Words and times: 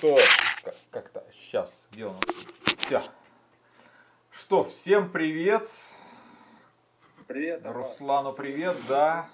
что, 0.00 0.16
как-то, 0.90 1.22
сейчас, 1.30 1.86
где 1.92 2.06
он? 2.06 2.16
Все. 2.78 3.02
Что, 4.30 4.64
всем 4.64 5.12
привет. 5.12 5.68
Привет. 7.26 7.60
Руслану 7.64 8.32
привет, 8.32 8.78
да. 8.88 9.28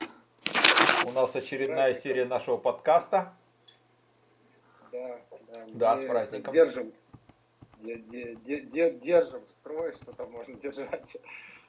У 1.07 1.13
нас 1.13 1.37
очередная 1.37 1.93
праздником. 1.93 2.03
серия 2.03 2.25
нашего 2.25 2.57
подкаста. 2.57 3.33
Да, 4.91 5.21
да. 5.53 5.65
Да, 5.69 5.97
с 5.99 6.05
праздником. 6.05 6.53
Держим, 6.53 6.93
держим 7.79 9.45
строй, 9.61 9.93
что 9.93 10.13
там 10.15 10.33
можно 10.33 10.55
держать. 10.61 11.17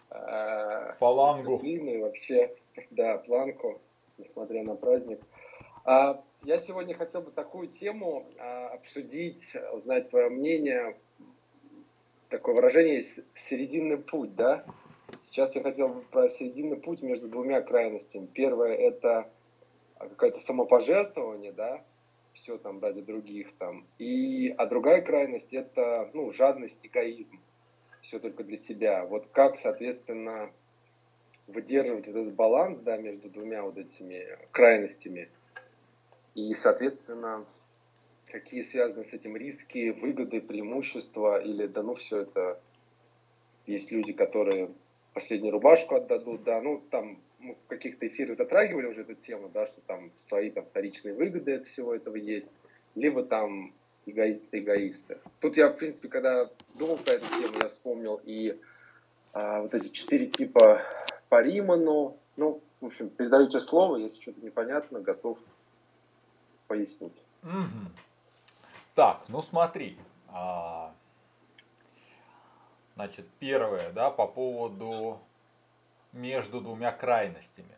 Э, 0.09 0.93
Фалангу. 0.97 1.51
Дисциплины 1.51 2.01
вообще, 2.01 2.55
да, 2.89 3.19
планку, 3.19 3.79
несмотря 4.17 4.63
на 4.63 4.73
праздник. 4.73 5.21
А, 5.85 6.19
я 6.43 6.59
сегодня 6.59 6.95
хотел 6.95 7.21
бы 7.21 7.31
такую 7.31 7.67
тему 7.67 8.25
а, 8.37 8.69
обсудить, 8.69 9.43
узнать 9.73 10.09
твое 10.09 10.29
мнение. 10.29 10.97
Такое 12.29 12.55
выражение 12.55 13.05
«серединный 13.49 13.97
путь», 13.97 14.35
да? 14.35 14.65
Сейчас 15.25 15.55
я 15.55 15.61
хотел 15.61 15.89
бы 15.89 16.01
про 16.01 16.29
серединный 16.29 16.77
путь 16.77 17.01
между 17.01 17.27
двумя 17.27 17.61
крайностями. 17.61 18.27
Первое– 18.27 18.75
это 18.75 19.29
какое-то 19.97 20.39
самопожертвование, 20.41 21.53
да, 21.53 21.81
все 22.33 22.57
там 22.57 22.81
ради 22.81 23.01
других 23.01 23.55
там. 23.57 23.87
И, 23.97 24.53
а 24.57 24.65
другая 24.65 25.01
крайность– 25.01 25.47
это, 25.53 26.09
ну, 26.13 26.31
жадность, 26.33 26.77
эгоизм. 26.83 27.39
Все 28.01 28.19
только 28.19 28.43
для 28.43 28.57
себя. 28.57 29.05
Вот 29.05 29.27
как, 29.31 29.57
соответственно, 29.57 30.51
выдерживать 31.47 32.07
этот 32.07 32.33
баланс, 32.33 32.79
да, 32.79 32.97
между 32.97 33.29
двумя 33.29 33.63
вот 33.63 33.77
этими 33.77 34.37
крайностями– 34.51 35.29
и, 36.37 36.53
соответственно, 36.53 37.45
какие 38.27 38.61
связаны 38.61 39.05
с 39.05 39.13
этим 39.13 39.35
риски, 39.35 39.89
выгоды, 39.89 40.39
преимущества, 40.39 41.41
или 41.41 41.65
да 41.65 41.81
ну 41.81 41.95
все 41.95 42.21
это, 42.21 42.59
есть 43.65 43.91
люди, 43.91 44.13
которые 44.13 44.69
последнюю 45.15 45.51
рубашку 45.51 45.95
отдадут, 45.95 46.43
да, 46.43 46.61
ну 46.61 46.83
там 46.91 47.17
мы 47.39 47.55
в 47.55 47.67
каких-то 47.67 48.07
эфирах 48.07 48.37
затрагивали 48.37 48.85
уже 48.85 49.01
эту 49.01 49.15
тему, 49.15 49.49
да, 49.51 49.65
что 49.65 49.81
там 49.87 50.11
свои 50.15 50.51
там 50.51 50.65
вторичные 50.65 51.15
выгоды 51.15 51.55
от 51.55 51.65
всего 51.65 51.95
этого 51.95 52.15
есть, 52.15 52.47
либо 52.93 53.23
там 53.23 53.73
эгоисты-эгоисты. 54.05 55.17
Тут 55.39 55.57
я, 55.57 55.69
в 55.69 55.77
принципе, 55.77 56.07
когда 56.07 56.51
думал 56.75 56.97
про 56.97 57.13
эту 57.13 57.27
тему, 57.29 57.55
я 57.63 57.69
вспомнил 57.69 58.21
и 58.23 58.59
а, 59.33 59.61
вот 59.61 59.73
эти 59.73 59.87
четыре 59.87 60.27
типа 60.27 60.83
по 61.29 61.41
Риману, 61.41 62.15
ну, 62.35 62.61
в 62.79 62.85
общем, 62.85 63.09
передаю 63.09 63.49
тебе 63.49 63.61
слово, 63.61 63.97
если 63.97 64.21
что-то 64.21 64.45
непонятно, 64.45 64.99
готов 64.99 65.39
пояснить. 66.67 67.17
Угу. 67.43 67.91
Так, 68.95 69.23
ну 69.27 69.41
смотри. 69.41 69.97
А, 70.29 70.93
значит, 72.95 73.27
первое, 73.39 73.91
да, 73.91 74.11
по 74.11 74.27
поводу 74.27 75.19
между 76.11 76.61
двумя 76.61 76.91
крайностями. 76.91 77.75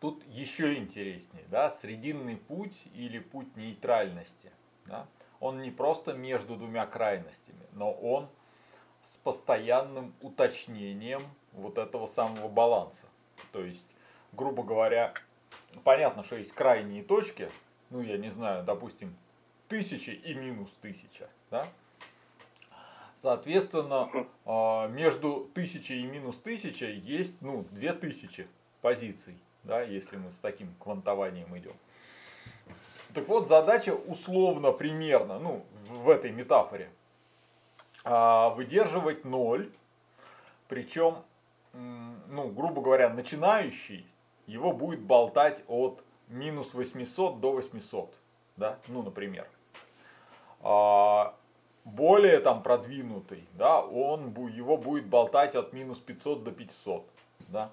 Тут 0.00 0.22
еще 0.26 0.76
интереснее, 0.76 1.44
да, 1.48 1.70
срединный 1.70 2.36
путь 2.36 2.86
или 2.94 3.18
путь 3.18 3.56
нейтральности. 3.56 4.52
Да, 4.84 5.06
он 5.40 5.62
не 5.62 5.70
просто 5.70 6.12
между 6.12 6.56
двумя 6.56 6.86
крайностями, 6.86 7.66
но 7.72 7.92
он 7.92 8.28
с 9.02 9.16
постоянным 9.16 10.14
уточнением 10.20 11.22
вот 11.52 11.78
этого 11.78 12.06
самого 12.06 12.48
баланса. 12.48 13.06
То 13.52 13.64
есть, 13.64 13.86
грубо 14.32 14.62
говоря, 14.62 15.14
понятно, 15.84 16.24
что 16.24 16.36
есть 16.36 16.52
крайние 16.52 17.02
точки, 17.02 17.50
ну 17.90 18.00
я 18.00 18.18
не 18.18 18.30
знаю, 18.30 18.64
допустим, 18.64 19.16
тысячи 19.68 20.10
и 20.10 20.34
минус 20.34 20.70
тысяча, 20.80 21.28
да? 21.50 21.66
Соответственно, 23.16 24.10
а, 24.44 24.88
между 24.88 25.50
тысячей 25.54 26.02
и 26.02 26.06
минус 26.06 26.36
тысячей 26.36 26.98
есть, 26.98 27.40
ну, 27.40 27.66
две 27.70 27.92
тысячи 27.92 28.46
позиций, 28.82 29.36
да, 29.64 29.82
если 29.82 30.16
мы 30.16 30.30
с 30.30 30.36
таким 30.36 30.74
квантованием 30.78 31.56
идем. 31.56 31.76
Так 33.14 33.26
вот, 33.28 33.48
задача 33.48 33.94
условно, 33.94 34.72
примерно, 34.72 35.38
ну, 35.38 35.64
в 35.88 36.10
этой 36.10 36.30
метафоре, 36.30 36.90
а, 38.04 38.50
выдерживать 38.50 39.24
ноль, 39.24 39.72
причем, 40.68 41.16
ну, 41.72 42.48
грубо 42.50 42.82
говоря, 42.82 43.08
начинающий 43.08 44.06
его 44.46 44.72
будет 44.72 45.00
болтать 45.00 45.62
от 45.68 46.02
минус 46.28 46.74
800 46.74 47.40
до 47.40 47.52
800, 47.52 48.14
да, 48.56 48.78
ну, 48.88 49.02
например. 49.02 49.48
А, 50.60 51.34
более 51.84 52.40
там 52.40 52.62
продвинутый, 52.62 53.48
да, 53.52 53.80
он, 53.80 54.34
его 54.48 54.76
будет 54.76 55.06
болтать 55.06 55.54
от 55.54 55.72
минус 55.72 55.98
500 55.98 56.44
до 56.44 56.52
500, 56.52 57.08
да. 57.48 57.70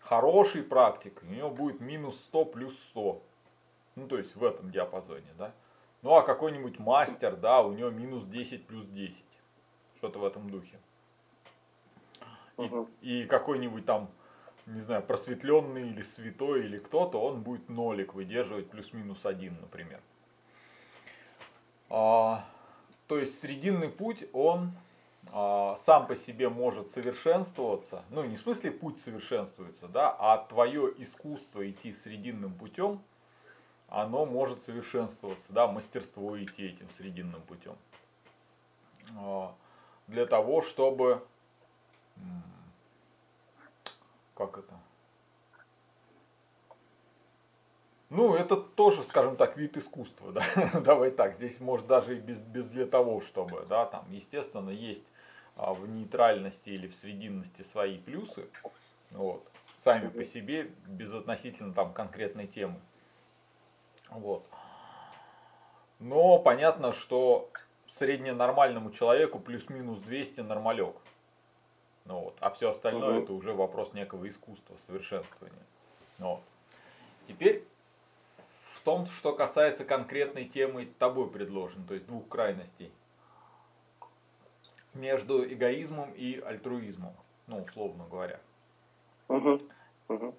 Хороший 0.00 0.62
практик, 0.62 1.22
у 1.22 1.32
него 1.32 1.50
будет 1.50 1.80
минус 1.80 2.16
100 2.16 2.44
плюс 2.46 2.78
100, 2.90 3.22
ну, 3.96 4.06
то 4.06 4.16
есть 4.16 4.34
в 4.36 4.44
этом 4.44 4.70
диапазоне, 4.70 5.32
да. 5.36 5.52
Ну, 6.02 6.14
а 6.14 6.22
какой-нибудь 6.22 6.78
мастер, 6.78 7.36
да, 7.36 7.62
у 7.62 7.72
него 7.72 7.90
минус 7.90 8.24
10 8.24 8.66
плюс 8.66 8.86
10, 8.86 9.24
что-то 9.96 10.18
в 10.20 10.24
этом 10.24 10.48
духе. 10.48 10.78
И, 12.56 12.70
и 13.02 13.24
какой-нибудь 13.26 13.84
там 13.84 14.08
не 14.68 14.80
знаю, 14.80 15.02
просветленный 15.02 15.88
или 15.88 16.02
святой 16.02 16.64
или 16.64 16.78
кто-то, 16.78 17.20
он 17.20 17.42
будет 17.42 17.68
нолик 17.68 18.14
выдерживать 18.14 18.68
плюс-минус 18.68 19.24
один, 19.24 19.56
например. 19.60 20.00
А, 21.88 22.44
то 23.06 23.18
есть 23.18 23.40
срединный 23.40 23.88
путь, 23.88 24.24
он 24.34 24.72
а, 25.32 25.76
сам 25.76 26.06
по 26.06 26.16
себе 26.16 26.50
может 26.50 26.90
совершенствоваться, 26.90 28.04
ну 28.10 28.24
не 28.24 28.36
в 28.36 28.40
смысле 28.40 28.70
путь 28.70 29.00
совершенствуется, 29.00 29.88
да, 29.88 30.10
а 30.10 30.36
твое 30.36 30.92
искусство 30.98 31.68
идти 31.68 31.92
срединным 31.92 32.52
путем, 32.52 33.00
оно 33.88 34.26
может 34.26 34.62
совершенствоваться, 34.62 35.46
да, 35.48 35.66
мастерство 35.66 36.38
идти 36.38 36.66
этим 36.66 36.88
срединным 36.98 37.40
путем. 37.42 37.76
А, 39.16 39.54
для 40.08 40.26
того, 40.26 40.60
чтобы 40.60 41.22
как 44.38 44.58
это? 44.58 44.72
Ну, 48.08 48.34
это 48.34 48.56
тоже, 48.56 49.02
скажем 49.02 49.36
так, 49.36 49.56
вид 49.56 49.76
искусства, 49.76 50.32
да, 50.56 50.80
давай 50.80 51.10
так, 51.10 51.34
здесь 51.34 51.60
может 51.60 51.86
даже 51.88 52.16
и 52.16 52.20
без, 52.20 52.38
без 52.38 52.64
для 52.66 52.86
того, 52.86 53.20
чтобы, 53.20 53.66
да, 53.68 53.84
там, 53.84 54.10
естественно, 54.10 54.70
есть 54.70 55.04
а, 55.56 55.74
в 55.74 55.86
нейтральности 55.88 56.70
или 56.70 56.86
в 56.86 56.94
срединности 56.94 57.62
свои 57.62 57.98
плюсы, 57.98 58.48
вот, 59.10 59.46
сами 59.76 60.08
по 60.08 60.24
себе, 60.24 60.70
безотносительно 60.86 61.74
там 61.74 61.92
конкретной 61.92 62.46
темы, 62.46 62.80
вот. 64.08 64.46
Но 65.98 66.38
понятно, 66.38 66.92
что 66.92 67.50
средненормальному 67.88 68.92
человеку 68.92 69.40
плюс-минус 69.40 69.98
200 69.98 70.42
нормалек, 70.42 70.96
ну, 72.08 72.20
вот. 72.20 72.36
А 72.40 72.48
все 72.50 72.70
остальное 72.70 73.18
угу. 73.18 73.22
это 73.22 73.32
уже 73.34 73.52
вопрос 73.52 73.92
некого 73.92 74.26
искусства, 74.28 74.74
совершенствования. 74.86 75.62
Ну, 76.18 76.30
вот. 76.30 76.40
Теперь 77.28 77.62
в 78.72 78.80
том, 78.80 79.06
что 79.06 79.34
касается 79.34 79.84
конкретной 79.84 80.46
темы 80.46 80.86
тобой 80.98 81.30
предложен, 81.30 81.84
то 81.84 81.92
есть 81.92 82.06
двух 82.06 82.26
крайностей. 82.26 82.90
Между 84.94 85.46
эгоизмом 85.46 86.10
и 86.12 86.40
альтруизмом, 86.40 87.14
ну, 87.46 87.62
условно 87.62 88.06
говоря. 88.10 88.40
Угу. 89.28 89.60
Угу. 90.08 90.34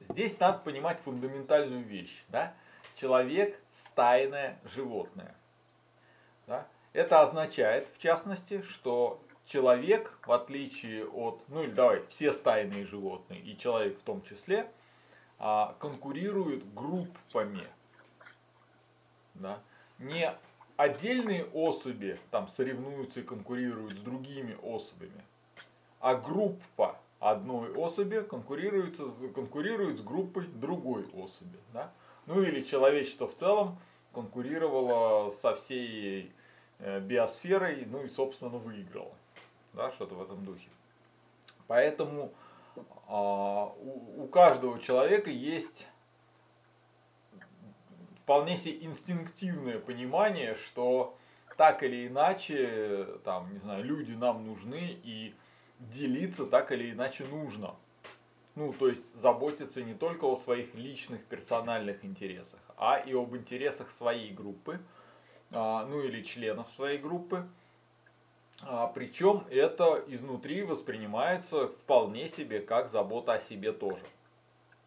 Здесь 0.00 0.38
надо 0.40 0.58
понимать 0.58 0.98
фундаментальную 1.04 1.84
вещь. 1.84 2.24
Да? 2.28 2.52
Человек 2.96 3.60
стайное 3.72 4.58
животное. 4.64 5.36
Да? 6.48 6.66
Это 6.92 7.22
означает, 7.22 7.88
в 7.94 7.98
частности, 7.98 8.62
что 8.62 9.22
человек, 9.50 10.16
в 10.24 10.32
отличие 10.32 11.04
от, 11.06 11.42
ну 11.48 11.64
или 11.64 11.72
давай, 11.72 12.02
все 12.08 12.32
стайные 12.32 12.86
животные, 12.86 13.40
и 13.40 13.58
человек 13.58 13.98
в 13.98 14.02
том 14.02 14.22
числе, 14.22 14.70
а, 15.38 15.74
конкурируют 15.80 16.64
группами. 16.72 17.66
Да? 19.34 19.58
Не 19.98 20.32
отдельные 20.76 21.44
особи 21.46 22.18
там 22.30 22.48
соревнуются 22.48 23.20
и 23.20 23.22
конкурируют 23.24 23.98
с 23.98 24.00
другими 24.00 24.56
особями, 24.62 25.24
а 25.98 26.14
группа 26.14 26.96
одной 27.18 27.74
особи 27.74 28.22
конкурирует, 28.22 28.96
конкурирует 29.34 29.98
с 29.98 30.00
группой 30.00 30.46
другой 30.46 31.06
особи. 31.12 31.58
Да? 31.72 31.90
Ну 32.26 32.40
или 32.40 32.62
человечество 32.62 33.26
в 33.26 33.34
целом 33.34 33.78
конкурировало 34.12 35.32
со 35.32 35.56
всей 35.56 36.32
э, 36.78 37.00
биосферой, 37.00 37.84
ну 37.86 38.04
и 38.04 38.08
собственно 38.08 38.58
выиграло 38.58 39.12
да, 39.72 39.90
что-то 39.92 40.14
в 40.14 40.22
этом 40.22 40.44
духе. 40.44 40.68
Поэтому 41.66 42.32
а, 43.06 43.72
у, 44.16 44.26
каждого 44.26 44.80
человека 44.80 45.30
есть 45.30 45.86
вполне 48.22 48.56
себе 48.56 48.84
инстинктивное 48.84 49.78
понимание, 49.78 50.54
что 50.54 51.16
так 51.56 51.82
или 51.82 52.06
иначе, 52.06 53.06
там, 53.24 53.52
не 53.52 53.58
знаю, 53.58 53.84
люди 53.84 54.12
нам 54.12 54.46
нужны 54.46 54.98
и 55.02 55.34
делиться 55.78 56.46
так 56.46 56.72
или 56.72 56.92
иначе 56.92 57.24
нужно. 57.24 57.74
Ну, 58.54 58.72
то 58.72 58.88
есть 58.88 59.02
заботиться 59.14 59.82
не 59.82 59.94
только 59.94 60.24
о 60.24 60.36
своих 60.36 60.74
личных 60.74 61.24
персональных 61.24 62.04
интересах, 62.04 62.60
а 62.76 62.96
и 62.98 63.12
об 63.12 63.34
интересах 63.36 63.90
своей 63.90 64.32
группы, 64.32 64.80
а, 65.50 65.86
ну 65.86 66.00
или 66.02 66.22
членов 66.22 66.70
своей 66.72 66.98
группы. 66.98 67.46
А, 68.62 68.86
причем 68.88 69.44
это 69.50 70.04
изнутри 70.06 70.62
воспринимается 70.62 71.68
вполне 71.68 72.28
себе 72.28 72.60
как 72.60 72.90
забота 72.90 73.34
о 73.34 73.40
себе 73.40 73.72
тоже. 73.72 74.02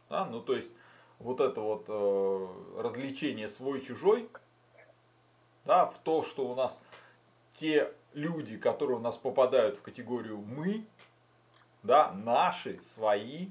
Да? 0.09 0.25
Ну, 0.25 0.41
то 0.41 0.55
есть 0.55 0.69
вот 1.19 1.39
это 1.39 1.61
вот 1.61 1.85
э, 1.87 2.81
развлечение 2.81 3.49
свой-чужой, 3.49 4.29
да, 5.65 5.85
в 5.85 5.97
то, 5.99 6.23
что 6.23 6.47
у 6.47 6.55
нас 6.55 6.77
те 7.53 7.93
люди, 8.13 8.57
которые 8.57 8.97
у 8.97 9.01
нас 9.01 9.15
попадают 9.15 9.77
в 9.77 9.81
категорию 9.81 10.37
мы, 10.37 10.85
да, 11.81 12.11
наши, 12.11 12.79
свои, 12.81 13.47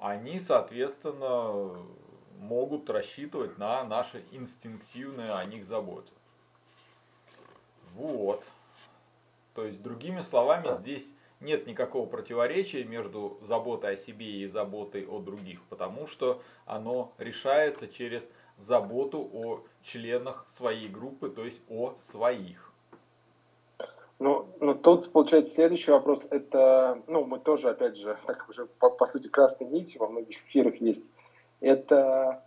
они, 0.00 0.40
соответственно, 0.40 1.76
могут 2.38 2.90
рассчитывать 2.90 3.58
на 3.58 3.84
наше 3.84 4.24
инстинктивное 4.32 5.36
о 5.36 5.44
них 5.44 5.64
заботу. 5.64 6.10
Вот. 7.94 8.44
То 9.58 9.64
есть, 9.64 9.82
другими 9.82 10.20
словами, 10.20 10.72
здесь 10.72 11.12
нет 11.40 11.66
никакого 11.66 12.06
противоречия 12.06 12.84
между 12.84 13.38
заботой 13.42 13.94
о 13.94 13.96
себе 13.96 14.24
и 14.24 14.46
заботой 14.46 15.04
о 15.04 15.18
других, 15.18 15.60
потому 15.64 16.06
что 16.06 16.40
оно 16.64 17.12
решается 17.18 17.88
через 17.88 18.22
заботу 18.56 19.28
о 19.32 19.64
членах 19.82 20.46
своей 20.48 20.86
группы, 20.86 21.28
то 21.28 21.44
есть 21.44 21.60
о 21.68 21.94
своих. 21.98 22.72
Ну, 24.20 24.46
ну, 24.60 24.76
тут, 24.76 25.10
получается, 25.10 25.54
следующий 25.54 25.90
вопрос, 25.90 26.24
это, 26.30 27.02
ну, 27.08 27.24
мы 27.24 27.40
тоже, 27.40 27.70
опять 27.70 27.96
же, 27.96 28.16
так 28.28 28.48
уже, 28.48 28.66
по, 28.66 28.90
по 28.90 29.06
сути, 29.06 29.26
красной 29.26 29.66
нитью 29.66 30.02
во 30.02 30.06
многих 30.06 30.38
эфирах 30.46 30.76
есть, 30.76 31.04
это 31.58 32.44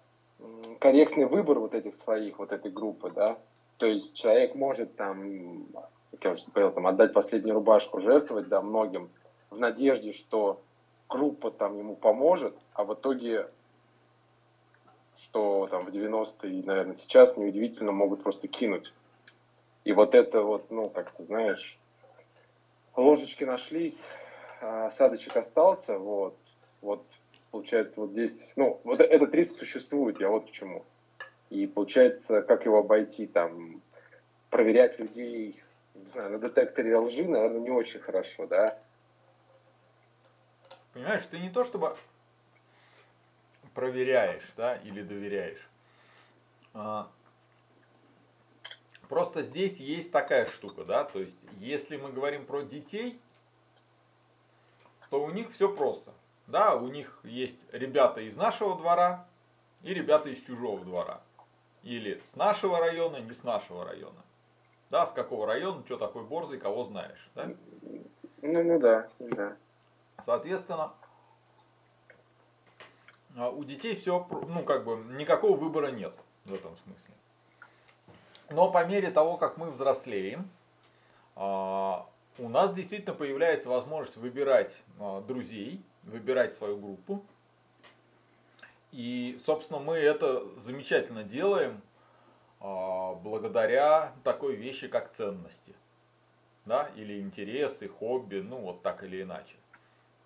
корректный 0.79 1.25
выбор 1.25 1.59
вот 1.59 1.73
этих 1.73 1.93
своих, 2.05 2.39
вот 2.39 2.53
этой 2.53 2.71
группы, 2.71 3.11
да, 3.13 3.37
то 3.79 3.85
есть 3.85 4.15
человек 4.15 4.55
может 4.55 4.95
там, 4.95 5.67
как 6.11 6.23
я 6.23 6.31
уже 6.31 6.43
говорил, 6.53 6.71
там, 6.71 6.87
отдать 6.87 7.13
последнюю 7.13 7.55
рубашку, 7.55 8.01
жертвовать, 8.01 8.47
да, 8.47 8.61
многим, 8.61 9.09
в 9.49 9.57
надежде, 9.57 10.13
что 10.13 10.61
группа 11.09 11.51
там 11.51 11.77
ему 11.77 11.95
поможет, 11.95 12.55
а 12.73 12.83
в 12.83 12.93
итоге, 12.93 13.47
что 15.17 15.67
там 15.69 15.85
в 15.85 15.89
90-е 15.89 16.53
и, 16.53 16.63
наверное, 16.63 16.95
сейчас, 16.95 17.35
неудивительно, 17.37 17.91
могут 17.91 18.23
просто 18.23 18.47
кинуть 18.47 18.91
и 19.83 19.93
вот 19.93 20.13
это 20.13 20.41
вот, 20.41 20.69
ну, 20.69 20.89
как 20.89 21.11
ты 21.11 21.23
знаешь, 21.23 21.77
ложечки 22.95 23.43
нашлись, 23.43 23.99
а 24.61 24.87
осадочек 24.87 25.35
остался, 25.35 25.97
вот, 25.97 26.37
вот, 26.81 27.03
получается, 27.49 27.99
вот 27.99 28.11
здесь, 28.11 28.37
ну, 28.55 28.79
вот 28.83 28.99
этот 28.99 29.33
риск 29.33 29.57
существует, 29.57 30.19
я 30.19 30.29
вот 30.29 30.47
к 30.47 30.51
чему. 30.51 30.85
И 31.49 31.67
получается, 31.67 32.41
как 32.43 32.65
его 32.65 32.79
обойти, 32.79 33.25
там, 33.25 33.81
проверять 34.49 34.99
людей, 34.99 35.61
не 35.93 36.05
знаю, 36.11 36.31
на 36.31 36.39
детекторе 36.39 36.97
лжи, 36.97 37.23
наверное, 37.23 37.59
не 37.59 37.71
очень 37.71 37.99
хорошо, 37.99 38.47
да? 38.47 38.77
Понимаешь, 40.93 41.25
ты 41.27 41.39
не 41.39 41.49
то 41.49 41.63
чтобы 41.63 41.95
проверяешь, 43.73 44.49
да, 44.57 44.75
или 44.77 45.01
доверяешь. 45.01 45.69
А, 46.73 47.09
Просто 49.11 49.43
здесь 49.43 49.77
есть 49.81 50.09
такая 50.13 50.45
штука, 50.45 50.85
да, 50.85 51.03
то 51.03 51.19
есть 51.19 51.35
если 51.59 51.97
мы 51.97 52.13
говорим 52.13 52.45
про 52.45 52.61
детей, 52.61 53.19
то 55.09 55.21
у 55.21 55.29
них 55.31 55.51
все 55.51 55.67
просто. 55.67 56.13
Да, 56.47 56.77
у 56.77 56.87
них 56.87 57.19
есть 57.25 57.59
ребята 57.73 58.21
из 58.21 58.37
нашего 58.37 58.77
двора 58.77 59.27
и 59.83 59.93
ребята 59.93 60.29
из 60.29 60.41
чужого 60.43 60.85
двора. 60.85 61.19
Или 61.83 62.23
с 62.31 62.37
нашего 62.37 62.79
района, 62.79 63.17
не 63.17 63.33
с 63.33 63.43
нашего 63.43 63.83
района. 63.83 64.23
Да, 64.91 65.07
с 65.07 65.13
какого 65.13 65.47
района, 65.47 65.81
что 65.85 65.97
такой 65.97 66.23
борзый, 66.23 66.59
кого 66.59 66.83
знаешь. 66.83 67.29
Да? 67.33 67.49
Ну, 68.41 68.63
ну 68.63 68.77
да, 68.77 69.07
да. 69.19 69.55
Соответственно, 70.25 70.91
а, 73.37 73.49
у 73.49 73.63
детей 73.63 73.95
все, 73.95 74.27
ну 74.49 74.63
как 74.63 74.83
бы, 74.83 74.97
никакого 75.13 75.55
выбора 75.55 75.91
нет 75.91 76.13
в 76.43 76.53
этом 76.53 76.75
смысле. 76.83 77.13
Но 78.49 78.69
по 78.69 78.85
мере 78.85 79.09
того, 79.11 79.37
как 79.37 79.55
мы 79.55 79.71
взрослеем, 79.71 80.49
а, 81.37 82.05
у 82.37 82.49
нас 82.49 82.73
действительно 82.73 83.15
появляется 83.15 83.69
возможность 83.69 84.17
выбирать 84.17 84.75
а, 84.99 85.21
друзей, 85.21 85.81
выбирать 86.03 86.53
свою 86.55 86.77
группу. 86.77 87.23
И, 88.91 89.39
собственно, 89.45 89.79
мы 89.79 89.95
это 89.95 90.43
замечательно 90.59 91.23
делаем 91.23 91.81
благодаря 92.61 94.13
такой 94.23 94.55
вещи, 94.55 94.87
как 94.87 95.11
ценности. 95.11 95.75
Да, 96.65 96.91
или 96.95 97.19
интересы, 97.19 97.87
хобби, 97.87 98.37
ну 98.37 98.57
вот 98.57 98.83
так 98.83 99.03
или 99.03 99.23
иначе. 99.23 99.55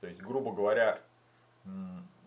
То 0.01 0.07
есть, 0.07 0.21
грубо 0.21 0.51
говоря, 0.51 0.99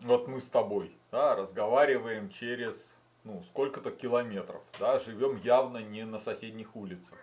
вот 0.01 0.27
мы 0.27 0.41
с 0.41 0.47
тобой 0.47 0.95
да, 1.11 1.35
разговариваем 1.35 2.29
через 2.29 2.75
ну, 3.23 3.43
сколько-то 3.43 3.91
километров, 3.91 4.63
да, 4.79 4.99
живем 4.99 5.37
явно 5.43 5.77
не 5.77 6.05
на 6.05 6.19
соседних 6.19 6.75
улицах. 6.75 7.19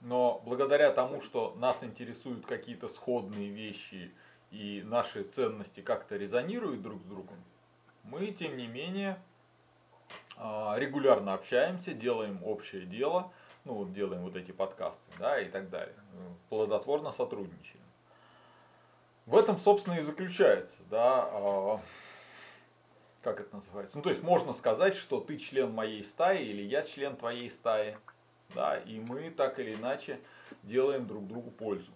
Но 0.00 0.40
благодаря 0.44 0.92
тому, 0.92 1.20
что 1.20 1.54
нас 1.58 1.82
интересуют 1.82 2.46
какие-то 2.46 2.88
сходные 2.88 3.48
вещи 3.48 4.12
и 4.50 4.82
наши 4.84 5.24
ценности 5.24 5.80
как-то 5.80 6.16
резонируют 6.16 6.82
друг 6.82 7.02
с 7.02 7.06
другом, 7.06 7.42
мы, 8.04 8.28
тем 8.28 8.56
не 8.56 8.68
менее, 8.68 9.10
а, 9.10 9.27
регулярно 10.76 11.34
общаемся, 11.34 11.92
делаем 11.92 12.40
общее 12.44 12.82
дело, 12.82 13.32
ну 13.64 13.84
делаем 13.86 14.22
вот 14.22 14.36
эти 14.36 14.52
подкасты, 14.52 15.00
да, 15.18 15.40
и 15.40 15.48
так 15.48 15.70
далее, 15.70 15.94
плодотворно 16.48 17.12
сотрудничаем. 17.12 17.82
В 19.26 19.36
этом, 19.36 19.58
собственно, 19.58 19.94
и 19.94 20.02
заключается, 20.02 20.76
да, 20.90 21.28
а, 21.30 21.80
как 23.22 23.40
это 23.40 23.56
называется? 23.56 23.96
Ну, 23.96 24.02
то 24.02 24.10
есть 24.10 24.22
можно 24.22 24.52
сказать, 24.54 24.94
что 24.94 25.20
ты 25.20 25.36
член 25.36 25.72
моей 25.72 26.04
стаи 26.04 26.44
или 26.44 26.62
я 26.62 26.82
член 26.82 27.16
твоей 27.16 27.50
стаи. 27.50 27.96
Да, 28.54 28.78
и 28.78 28.98
мы 28.98 29.30
так 29.30 29.58
или 29.58 29.74
иначе 29.74 30.18
делаем 30.62 31.06
друг 31.06 31.26
другу 31.26 31.50
пользу. 31.50 31.92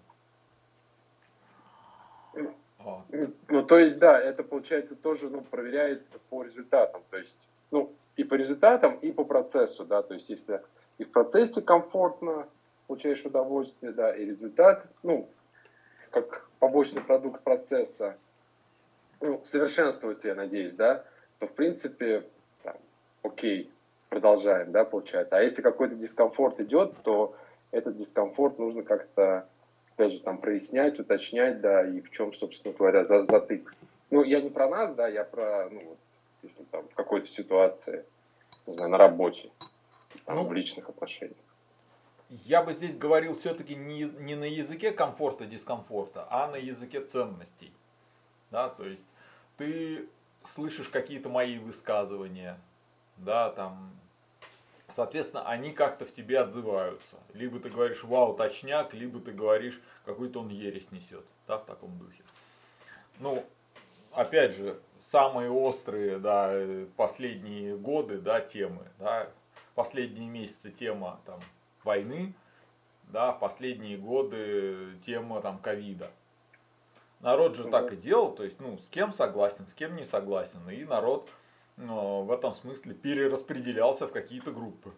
Вот. 2.79 3.05
Ну, 3.49 3.63
то 3.63 3.79
есть, 3.79 3.99
да, 3.99 4.21
это 4.21 4.43
получается 4.43 4.95
тоже 4.97 5.31
ну, 5.31 5.41
проверяется 5.41 6.19
по 6.29 6.43
результатам. 6.43 7.03
То 7.11 7.17
есть, 7.17 7.37
ну, 7.71 7.95
и 8.17 8.25
по 8.25 8.35
результатам, 8.35 8.97
и 8.97 9.13
по 9.13 9.25
процессу, 9.25 9.85
да. 9.85 10.03
То 10.03 10.15
есть, 10.15 10.29
если 10.29 10.61
и 10.99 11.05
в 11.05 11.11
процессе 11.11 11.63
комфортно 11.63 12.47
получаешь 12.87 13.25
удовольствие, 13.25 13.93
да, 13.93 14.15
и 14.15 14.25
результат, 14.25 14.85
ну, 15.03 15.29
как 16.11 16.49
побочный 16.59 17.03
продукт 17.03 17.43
процесса, 17.43 18.17
ну, 19.21 19.43
совершенствуется, 19.51 20.29
я 20.29 20.35
надеюсь, 20.35 20.75
да, 20.75 21.05
то 21.39 21.47
в 21.47 21.53
принципе, 21.53 22.25
там, 22.63 22.77
окей, 23.23 23.71
продолжаем, 24.09 24.73
да, 24.73 24.85
получается. 24.85 25.37
А 25.37 25.43
если 25.43 25.63
какой-то 25.63 25.95
дискомфорт 25.95 26.61
идет, 26.61 26.95
то 27.03 27.35
этот 27.71 27.97
дискомфорт 27.97 28.59
нужно 28.59 28.83
как-то, 28.83 29.49
опять 29.95 30.13
же, 30.13 30.21
там 30.21 30.39
прояснять, 30.39 31.01
уточнять, 31.01 31.61
да, 31.61 31.87
и 31.87 32.01
в 32.01 32.11
чем, 32.11 32.35
собственно 32.35 32.75
говоря, 32.75 33.05
за, 33.05 33.25
затык. 33.25 33.75
Ну, 34.11 34.23
я 34.23 34.43
не 34.43 34.51
про 34.51 34.69
нас, 34.69 34.95
да, 34.95 35.09
я 35.09 35.25
про, 35.25 35.69
ну, 35.71 35.81
вот, 35.89 35.99
если 36.43 36.65
там 36.65 36.89
в 36.89 36.95
какой-то 36.95 37.29
ситуации, 37.29 38.05
не 38.67 38.75
знаю, 38.75 38.91
на 38.91 38.99
работе, 38.99 39.51
там, 40.25 40.37
ну, 40.37 40.45
в 40.45 40.53
личных 40.53 40.89
отношениях. 40.89 41.37
Я 42.29 42.63
бы 42.63 42.73
здесь 42.73 42.97
говорил 42.97 43.37
все-таки 43.37 43.75
не, 43.75 44.05
не 44.05 44.35
на 44.35 44.45
языке 44.45 44.91
комфорта, 44.91 45.45
дискомфорта, 45.45 46.27
а 46.31 46.49
на 46.49 46.57
языке 46.57 47.05
ценностей. 47.05 47.73
Да, 48.51 48.69
то 48.69 48.85
есть 48.85 49.05
ты 49.57 50.09
слышишь 50.45 50.89
какие-то 50.89 51.29
мои 51.29 51.59
высказывания, 51.59 52.59
да, 53.19 53.51
там, 53.51 53.95
соответственно, 54.95 55.47
они 55.47 55.73
как-то 55.73 56.05
в 56.05 56.13
тебе 56.13 56.41
отзываются. 56.41 57.17
Либо 57.35 57.61
ты 57.61 57.69
говоришь, 57.71 58.03
вау, 58.05 58.35
точняк, 58.35 58.95
либо 58.95 59.21
ты 59.21 59.33
говоришь, 59.33 59.81
какой-то 60.05 60.41
он 60.41 60.49
ересь 60.49 60.91
несет, 60.91 61.25
да, 61.47 61.59
в 61.59 61.65
таком 61.65 61.99
духе. 61.99 62.23
Ну, 63.19 63.45
опять 64.13 64.55
же, 64.55 64.81
самые 65.03 65.51
острые, 65.51 66.19
да, 66.19 66.55
последние 66.97 67.77
годы, 67.77 68.19
да, 68.19 68.41
темы, 68.41 68.87
да, 68.99 69.29
последние 69.75 70.29
месяцы 70.29 70.71
тема, 70.71 71.21
там, 71.27 71.41
войны, 71.85 72.35
да, 73.05 73.33
последние 73.33 73.99
годы 73.99 74.99
тема, 75.05 75.41
там, 75.41 75.59
ковида. 75.59 76.11
Народ 77.21 77.55
же 77.57 77.65
так 77.65 77.93
и 77.93 77.97
делал, 77.97 78.33
то 78.35 78.43
есть, 78.43 78.59
ну, 78.61 78.79
с 78.79 78.89
кем 78.89 79.13
согласен, 79.13 79.67
с 79.67 79.75
кем 79.75 79.95
не 79.95 80.05
согласен. 80.05 80.69
И 80.71 80.85
народ 80.85 81.31
в 81.77 82.33
этом 82.33 82.55
смысле 82.55 82.95
перераспределялся 82.95 84.07
в 84.07 84.13
какие-то 84.13 84.51
группы. 84.51 84.93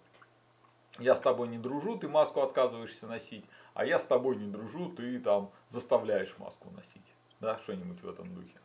Я 0.99 1.17
с 1.17 1.21
тобой 1.21 1.49
не 1.49 1.59
дружу, 1.59 1.99
ты 1.99 2.09
маску 2.09 2.41
отказываешься 2.41 3.07
носить, 3.07 3.45
а 3.75 3.85
я 3.85 3.99
с 3.99 4.07
тобой 4.07 4.37
не 4.37 4.51
дружу, 4.51 4.91
ты 4.91 5.19
там 5.19 5.51
заставляешь 5.69 6.35
маску 6.39 6.71
носить. 6.71 7.15
Да, 7.41 7.59
что-нибудь 7.59 8.01
в 8.03 8.09
этом 8.09 8.33
духе. 8.35 8.57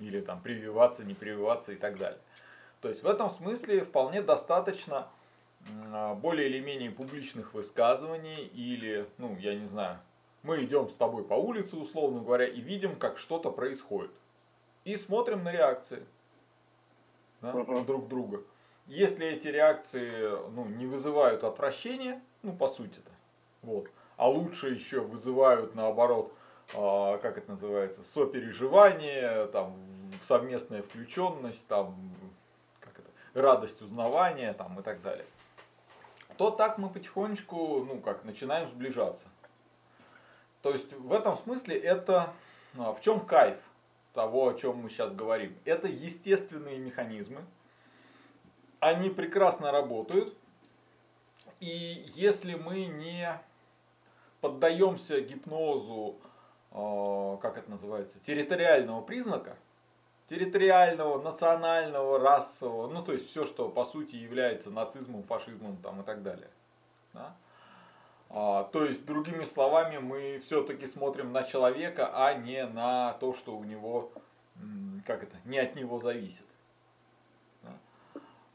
Или 0.00 0.20
там 0.20 0.40
прививаться, 0.40 1.04
не 1.04 1.14
прививаться 1.14 1.72
и 1.72 1.76
так 1.76 1.98
далее. 1.98 2.18
То 2.80 2.88
есть 2.88 3.02
в 3.02 3.06
этом 3.06 3.30
смысле 3.30 3.84
вполне 3.84 4.22
достаточно 4.22 5.06
более 6.16 6.48
или 6.48 6.60
менее 6.60 6.90
публичных 6.90 7.52
высказываний 7.54 8.46
или, 8.46 9.06
ну, 9.18 9.36
я 9.38 9.54
не 9.54 9.66
знаю, 9.66 9.98
мы 10.42 10.64
идем 10.64 10.88
с 10.88 10.94
тобой 10.94 11.22
по 11.22 11.34
улице, 11.34 11.76
условно 11.76 12.20
говоря, 12.20 12.46
и 12.46 12.60
видим, 12.60 12.96
как 12.96 13.18
что-то 13.18 13.50
происходит. 13.50 14.10
И 14.84 14.96
смотрим 14.96 15.44
на 15.44 15.52
реакции 15.52 16.02
да, 17.42 17.50
uh-huh. 17.50 17.84
друг 17.84 18.08
друга. 18.08 18.42
Если 18.86 19.26
эти 19.26 19.48
реакции 19.48 20.30
ну, 20.50 20.64
не 20.64 20.86
вызывают 20.86 21.44
отвращения, 21.44 22.22
ну, 22.42 22.54
по 22.54 22.68
сути-то, 22.68 23.10
вот, 23.62 23.90
а 24.16 24.28
лучше 24.28 24.70
еще 24.70 25.00
вызывают, 25.00 25.74
наоборот, 25.74 26.32
как 26.72 27.38
это 27.38 27.50
называется, 27.50 28.02
сопереживание, 28.14 29.46
там, 29.48 29.76
совместная 30.26 30.82
включенность, 30.82 31.66
там, 31.66 31.94
как 32.80 32.98
это, 32.98 33.08
радость 33.34 33.80
узнавания, 33.82 34.52
там, 34.52 34.78
и 34.78 34.82
так 34.82 35.02
далее, 35.02 35.26
то 36.36 36.50
так 36.50 36.78
мы 36.78 36.88
потихонечку, 36.88 37.84
ну, 37.84 38.00
как, 38.00 38.24
начинаем 38.24 38.68
сближаться. 38.70 39.26
То 40.62 40.70
есть, 40.70 40.92
в 40.92 41.12
этом 41.12 41.36
смысле 41.38 41.76
это, 41.76 42.32
а, 42.78 42.92
в 42.92 43.00
чем 43.00 43.20
кайф 43.20 43.56
того, 44.14 44.48
о 44.48 44.54
чем 44.54 44.76
мы 44.76 44.90
сейчас 44.90 45.14
говорим? 45.14 45.56
Это 45.64 45.88
естественные 45.88 46.78
механизмы, 46.78 47.40
они 48.78 49.10
прекрасно 49.10 49.72
работают, 49.72 50.34
и 51.60 52.10
если 52.14 52.54
мы 52.54 52.86
не 52.86 53.38
поддаемся 54.40 55.20
гипнозу, 55.20 56.16
как 56.72 57.58
это 57.58 57.70
называется, 57.70 58.18
территориального 58.20 59.02
признака, 59.02 59.56
территориального, 60.28 61.20
национального, 61.20 62.18
расового, 62.18 62.88
ну 62.92 63.02
то 63.02 63.12
есть 63.12 63.30
все, 63.30 63.44
что 63.44 63.68
по 63.68 63.84
сути 63.84 64.14
является 64.14 64.70
нацизмом, 64.70 65.24
фашизмом 65.24 65.76
там, 65.78 66.02
и 66.02 66.04
так 66.04 66.22
далее. 66.22 66.48
Да? 67.12 67.34
А, 68.32 68.64
то 68.64 68.84
есть, 68.84 69.04
другими 69.04 69.44
словами, 69.44 69.98
мы 69.98 70.40
все-таки 70.46 70.86
смотрим 70.86 71.32
на 71.32 71.42
человека, 71.42 72.10
а 72.14 72.34
не 72.34 72.64
на 72.64 73.14
то, 73.14 73.34
что 73.34 73.56
у 73.56 73.64
него, 73.64 74.12
как 75.04 75.24
это, 75.24 75.36
не 75.44 75.58
от 75.58 75.74
него 75.74 75.98
зависит 75.98 76.44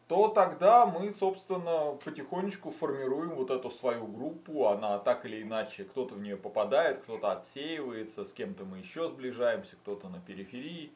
то 0.07 0.27
тогда 0.27 0.85
мы, 0.85 1.11
собственно, 1.13 1.97
потихонечку 2.03 2.71
формируем 2.71 3.31
вот 3.31 3.49
эту 3.49 3.71
свою 3.71 4.05
группу, 4.05 4.67
она 4.67 4.99
так 4.99 5.25
или 5.25 5.41
иначе, 5.41 5.83
кто-то 5.83 6.13
в 6.13 6.21
нее 6.21 6.37
попадает, 6.37 7.01
кто-то 7.01 7.31
отсеивается, 7.31 8.25
с 8.25 8.31
кем-то 8.31 8.65
мы 8.65 8.79
еще 8.79 9.09
сближаемся, 9.09 9.75
кто-то 9.77 10.07
на 10.09 10.19
периферии. 10.19 10.91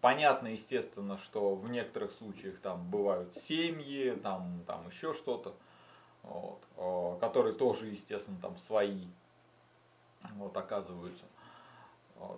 Понятно, 0.00 0.48
естественно, 0.48 1.18
что 1.18 1.54
в 1.54 1.68
некоторых 1.70 2.12
случаях 2.12 2.58
там 2.58 2.90
бывают 2.90 3.36
семьи, 3.36 4.18
там, 4.22 4.64
там 4.66 4.88
еще 4.88 5.14
что-то, 5.14 5.54
вот, 6.22 6.60
э, 6.76 7.20
которые 7.20 7.54
тоже, 7.54 7.86
естественно, 7.86 8.38
там 8.40 8.58
свои 8.58 9.04
вот, 10.36 10.56
оказываются. 10.56 11.24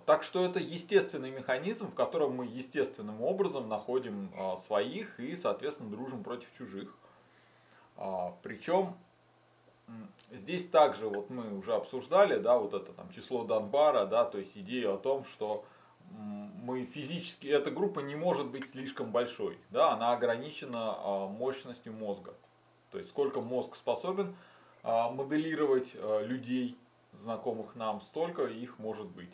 Так 0.05 0.23
что 0.23 0.45
это 0.45 0.59
естественный 0.59 1.31
механизм, 1.31 1.87
в 1.87 1.93
котором 1.93 2.35
мы 2.35 2.45
естественным 2.45 3.21
образом 3.21 3.67
находим 3.67 4.31
а, 4.37 4.57
своих 4.65 5.19
и, 5.19 5.35
соответственно, 5.35 5.89
дружим 5.89 6.23
против 6.23 6.47
чужих. 6.57 6.93
А, 7.97 8.33
Причем 8.43 8.95
здесь 10.31 10.67
также 10.69 11.09
вот 11.09 11.29
мы 11.29 11.57
уже 11.57 11.73
обсуждали, 11.73 12.39
да, 12.39 12.57
вот 12.57 12.73
это 12.73 12.93
там 12.93 13.11
число 13.11 13.43
Донбара, 13.43 14.05
да, 14.05 14.23
то 14.23 14.37
есть 14.37 14.55
идею 14.55 14.95
о 14.95 14.97
том, 14.97 15.25
что 15.25 15.65
мы 16.09 16.85
физически, 16.85 17.47
эта 17.47 17.69
группа 17.69 17.99
не 17.99 18.15
может 18.15 18.47
быть 18.47 18.69
слишком 18.69 19.11
большой, 19.11 19.57
да, 19.69 19.91
она 19.91 20.13
ограничена 20.13 20.95
а, 20.97 21.27
мощностью 21.27 21.93
мозга. 21.93 22.33
То 22.91 22.99
есть 22.99 23.09
сколько 23.09 23.41
мозг 23.41 23.75
способен 23.75 24.35
моделировать 24.83 25.95
людей, 25.95 26.77
знакомых 27.13 27.75
нам, 27.75 28.01
столько 28.01 28.43
их 28.43 28.77
может 28.77 29.07
быть 29.07 29.31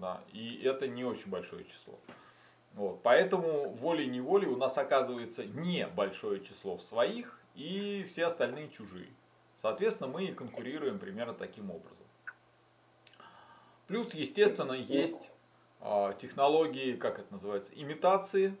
да, 0.00 0.22
и 0.32 0.60
это 0.62 0.86
не 0.88 1.04
очень 1.04 1.30
большое 1.30 1.64
число. 1.64 1.98
Вот, 2.74 3.02
поэтому 3.02 3.70
волей-неволей 3.70 4.46
у 4.46 4.56
нас 4.56 4.76
оказывается 4.78 5.44
небольшое 5.44 6.44
число 6.44 6.78
своих 6.78 7.40
и 7.54 8.06
все 8.10 8.26
остальные 8.26 8.70
чужие. 8.70 9.08
Соответственно, 9.62 10.08
мы 10.08 10.26
и 10.26 10.32
конкурируем 10.32 10.98
примерно 10.98 11.34
таким 11.34 11.70
образом. 11.70 11.96
Плюс, 13.88 14.12
естественно, 14.14 14.72
есть 14.72 15.30
э, 15.80 16.12
технологии, 16.20 16.94
как 16.94 17.18
это 17.18 17.32
называется, 17.32 17.72
имитации, 17.74 18.56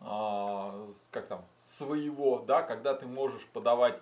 э, 0.00 0.92
как 1.10 1.26
там, 1.26 1.44
своего, 1.78 2.40
да, 2.40 2.62
когда 2.62 2.94
ты 2.94 3.06
можешь 3.06 3.44
подавать 3.46 3.98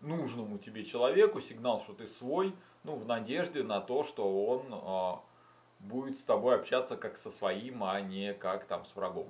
нужному 0.00 0.58
тебе 0.58 0.84
человеку 0.84 1.40
сигнал, 1.40 1.82
что 1.82 1.92
ты 1.92 2.08
свой, 2.08 2.54
ну, 2.84 2.96
в 2.96 3.06
надежде 3.06 3.62
на 3.62 3.80
то, 3.80 4.02
что 4.02 4.46
он 4.46 4.72
э, 4.72 5.35
будет 5.80 6.18
с 6.18 6.24
тобой 6.24 6.56
общаться 6.56 6.96
как 6.96 7.16
со 7.16 7.30
своим, 7.30 7.84
а 7.84 8.00
не 8.00 8.34
как 8.34 8.64
там 8.64 8.84
с 8.86 8.94
врагом. 8.96 9.28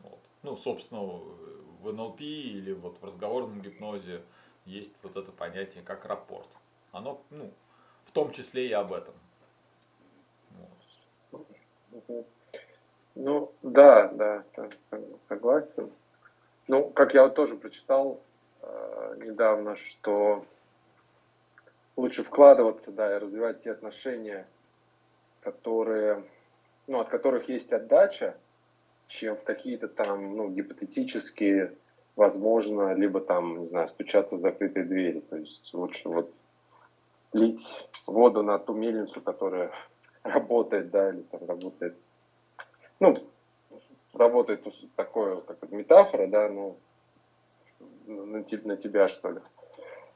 Вот. 0.00 0.18
Ну, 0.42 0.56
собственно, 0.56 1.02
в 1.02 1.92
НЛП 1.92 2.20
или 2.20 2.72
вот 2.72 2.98
в 3.00 3.04
разговорном 3.04 3.60
гипнозе 3.60 4.22
есть 4.64 4.92
вот 5.02 5.16
это 5.16 5.30
понятие 5.32 5.82
как 5.82 6.04
рапорт. 6.04 6.48
Оно, 6.92 7.20
ну, 7.30 7.50
в 8.06 8.12
том 8.12 8.32
числе 8.32 8.68
и 8.68 8.72
об 8.72 8.92
этом. 8.92 9.14
Вот. 11.92 12.26
Ну, 13.14 13.52
да, 13.62 14.08
да, 14.08 14.44
согласен. 15.28 15.90
Ну, 16.68 16.90
как 16.90 17.14
я 17.14 17.22
вот 17.24 17.34
тоже 17.34 17.56
прочитал 17.56 18.20
э, 18.60 19.16
недавно, 19.24 19.76
что 19.76 20.44
лучше 21.96 22.24
вкладываться, 22.24 22.90
да, 22.90 23.16
и 23.16 23.18
развивать 23.18 23.62
те 23.62 23.70
отношения, 23.70 24.46
которые, 25.46 26.24
ну, 26.88 26.98
от 26.98 27.08
которых 27.08 27.48
есть 27.48 27.72
отдача, 27.72 28.34
чем 29.06 29.36
в 29.36 29.44
какие-то 29.44 29.86
там, 29.86 30.36
ну, 30.36 30.48
гипотетические, 30.50 31.72
возможно, 32.16 32.94
либо 32.94 33.20
там, 33.20 33.60
не 33.60 33.68
знаю, 33.68 33.88
стучаться 33.88 34.34
в 34.34 34.40
закрытые 34.40 34.84
двери. 34.84 35.20
То 35.20 35.36
есть 35.36 35.72
лучше 35.72 36.08
вот 36.08 36.32
лить 37.32 37.64
воду 38.06 38.42
на 38.42 38.58
ту 38.58 38.74
мельницу, 38.74 39.20
которая 39.20 39.70
работает, 40.24 40.90
да, 40.90 41.10
или 41.10 41.22
там 41.22 41.46
работает, 41.46 41.94
ну, 42.98 43.14
работает 44.14 44.66
такое, 44.96 45.42
как 45.42 45.70
метафора, 45.70 46.26
да, 46.26 46.48
ну, 46.48 46.76
на, 48.08 48.42
на 48.42 48.76
тебя, 48.76 49.08
что 49.08 49.30
ли. 49.30 49.40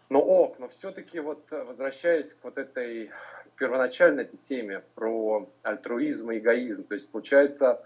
Но 0.09 0.21
ок, 0.21 0.59
но 0.59 0.69
все-таки 0.71 1.21
вот 1.21 1.49
возвращаясь 1.53 2.33
к 2.33 2.43
вот 2.43 2.59
этой 2.59 3.13
первоначально 3.61 4.23
этой 4.23 4.39
теме 4.39 4.83
про 4.95 5.47
альтруизм 5.63 6.31
и 6.31 6.39
эгоизм. 6.39 6.85
То 6.85 6.95
есть, 6.95 7.11
получается, 7.11 7.85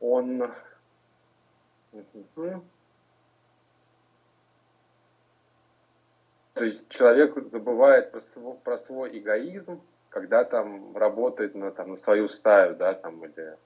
он... 0.00 0.50
То 6.54 6.64
есть 6.64 6.88
человек 6.88 7.36
забывает 7.48 8.12
про 8.12 8.20
свой, 8.22 8.54
про 8.56 8.78
свой 8.78 9.18
эгоизм, 9.18 9.82
когда 10.08 10.44
там 10.44 10.96
работает 10.96 11.54
на, 11.54 11.70
там, 11.70 11.90
на 11.90 11.96
свою 11.96 12.28
стаю, 12.28 12.74
да, 12.76 12.94
там, 12.94 13.22
или 13.24 13.56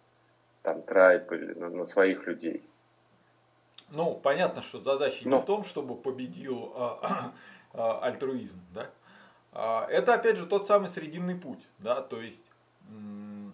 там 0.62 0.82
трайп, 0.82 1.30
или 1.32 1.54
на, 1.54 1.70
на 1.70 1.86
своих 1.86 2.26
людей. 2.26 2.68
Ну, 3.90 4.16
понятно, 4.16 4.62
что 4.62 4.80
задача 4.80 5.28
Но... 5.28 5.36
не 5.36 5.42
в 5.42 5.46
том, 5.46 5.64
чтобы 5.64 5.94
победил 5.94 6.72
а, 6.74 7.32
а, 7.72 8.00
альтруизм, 8.00 8.60
да? 8.74 8.90
А, 9.54 9.86
это 9.88 10.14
опять 10.14 10.36
же 10.36 10.46
тот 10.46 10.66
самый 10.66 10.88
срединный 10.88 11.36
путь, 11.36 11.64
да, 11.78 12.02
то 12.02 12.20
есть, 12.20 12.44
ну 12.88 13.52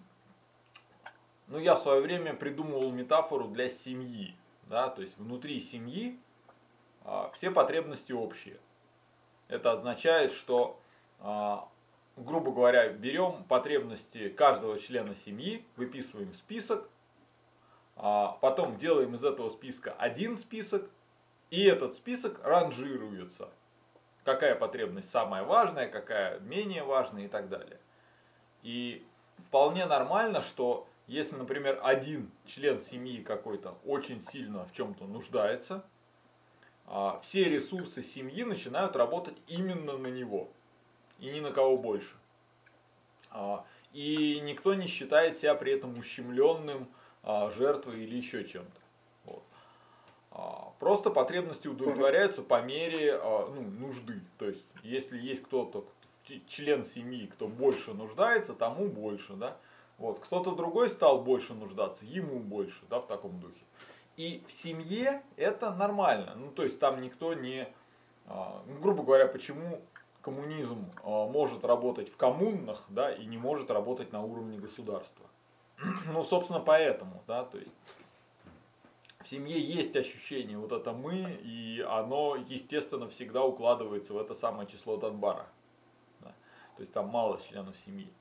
я 1.59 1.75
в 1.75 1.83
свое 1.83 2.01
время 2.01 2.33
придумывал 2.33 2.91
метафору 2.91 3.47
для 3.47 3.69
семьи, 3.69 4.35
да, 4.63 4.89
то 4.89 5.03
есть 5.03 5.15
внутри 5.19 5.61
семьи 5.61 6.19
а, 7.05 7.29
все 7.35 7.51
потребности 7.51 8.13
общие. 8.13 8.57
Это 9.47 9.73
означает, 9.73 10.31
что, 10.31 10.79
а, 11.19 11.69
грубо 12.17 12.51
говоря, 12.51 12.89
берем 12.89 13.43
потребности 13.43 14.29
каждого 14.29 14.79
члена 14.79 15.13
семьи, 15.13 15.63
выписываем 15.75 16.33
список, 16.33 16.89
потом 17.95 18.77
делаем 18.79 19.13
из 19.13 19.23
этого 19.23 19.51
списка 19.51 19.93
один 19.99 20.35
список, 20.35 20.89
и 21.51 21.61
этот 21.61 21.93
список 21.93 22.43
ранжируется– 22.43 23.51
какая 24.23 24.55
потребность 24.55 25.09
самая 25.11 25.43
важная, 25.43 25.87
какая 25.87 26.39
менее 26.39 26.83
важная 26.83 27.25
и 27.25 27.27
так 27.27 27.49
далее. 27.49 27.79
И 28.63 29.05
вполне 29.47 29.85
нормально, 29.85 30.41
что 30.41 30.87
если, 31.07 31.35
например, 31.35 31.79
один 31.83 32.31
член 32.45 32.79
семьи 32.79 33.21
какой-то 33.21 33.77
очень 33.85 34.21
сильно 34.23 34.65
в 34.65 34.73
чем-то 34.73 35.05
нуждается, 35.05 35.83
а, 36.85 37.19
все 37.21 37.45
ресурсы 37.45 38.03
семьи 38.03 38.43
начинают 38.43 38.95
работать 38.95 39.37
именно 39.47 39.97
на 39.97 40.07
него 40.07 40.49
и 41.19 41.29
ни 41.29 41.39
на 41.39 41.51
кого 41.51 41.77
больше. 41.77 42.15
А, 43.29 43.65
и 43.93 44.39
никто 44.41 44.73
не 44.73 44.87
считает 44.87 45.37
себя 45.37 45.55
при 45.55 45.73
этом 45.73 45.97
ущемленным, 45.97 46.89
а, 47.23 47.49
жертвой 47.51 48.03
или 48.03 48.15
еще 48.15 48.45
чем-то. 48.45 48.81
Просто 50.81 51.11
потребности 51.11 51.67
удовлетворяются 51.67 52.41
по 52.41 52.59
мере 52.59 53.15
ну, 53.23 53.61
нужды. 53.61 54.19
То 54.39 54.47
есть, 54.47 54.65
если 54.81 55.15
есть 55.15 55.43
кто-то, 55.43 55.85
член 56.47 56.85
семьи, 56.85 57.27
кто 57.27 57.47
больше 57.47 57.93
нуждается, 57.93 58.55
тому 58.55 58.87
больше. 58.87 59.33
Да? 59.33 59.57
Вот. 59.99 60.19
Кто-то 60.21 60.55
другой 60.55 60.89
стал 60.89 61.21
больше 61.21 61.53
нуждаться, 61.53 62.03
ему 62.03 62.39
больше, 62.39 62.81
да, 62.89 62.99
в 62.99 63.05
таком 63.05 63.39
духе. 63.39 63.61
И 64.17 64.43
в 64.47 64.51
семье 64.51 65.21
это 65.37 65.71
нормально. 65.71 66.33
Ну, 66.35 66.49
то 66.49 66.63
есть 66.63 66.79
там 66.79 66.99
никто 66.99 67.35
не, 67.35 67.71
а, 68.25 68.63
ну, 68.65 68.79
грубо 68.79 69.03
говоря, 69.03 69.27
почему 69.27 69.81
коммунизм 70.21 70.91
а, 71.03 71.27
может 71.27 71.63
работать 71.63 72.11
в 72.11 72.17
коммунах, 72.17 72.83
да, 72.89 73.13
и 73.13 73.27
не 73.27 73.37
может 73.37 73.69
работать 73.69 74.11
на 74.11 74.23
уровне 74.23 74.57
государства. 74.57 75.27
Ну, 76.07 76.23
собственно, 76.23 76.59
поэтому, 76.59 77.21
да, 77.27 77.43
то 77.43 77.59
есть 77.59 77.71
в 79.23 79.27
семье 79.27 79.59
есть 79.59 79.95
ощущение 79.95 80.57
вот 80.57 80.71
это 80.71 80.91
мы, 80.91 81.31
и 81.43 81.81
оно, 81.81 82.35
естественно, 82.35 83.07
всегда 83.09 83.43
укладывается 83.43 84.13
в 84.13 84.17
это 84.17 84.35
самое 84.35 84.67
число 84.67 84.97
Донбара. 84.97 85.47
Да? 86.19 86.29
То 86.75 86.81
есть 86.81 86.93
там 86.93 87.09
мало 87.09 87.39
членов 87.41 87.75
семьи. 87.85 88.11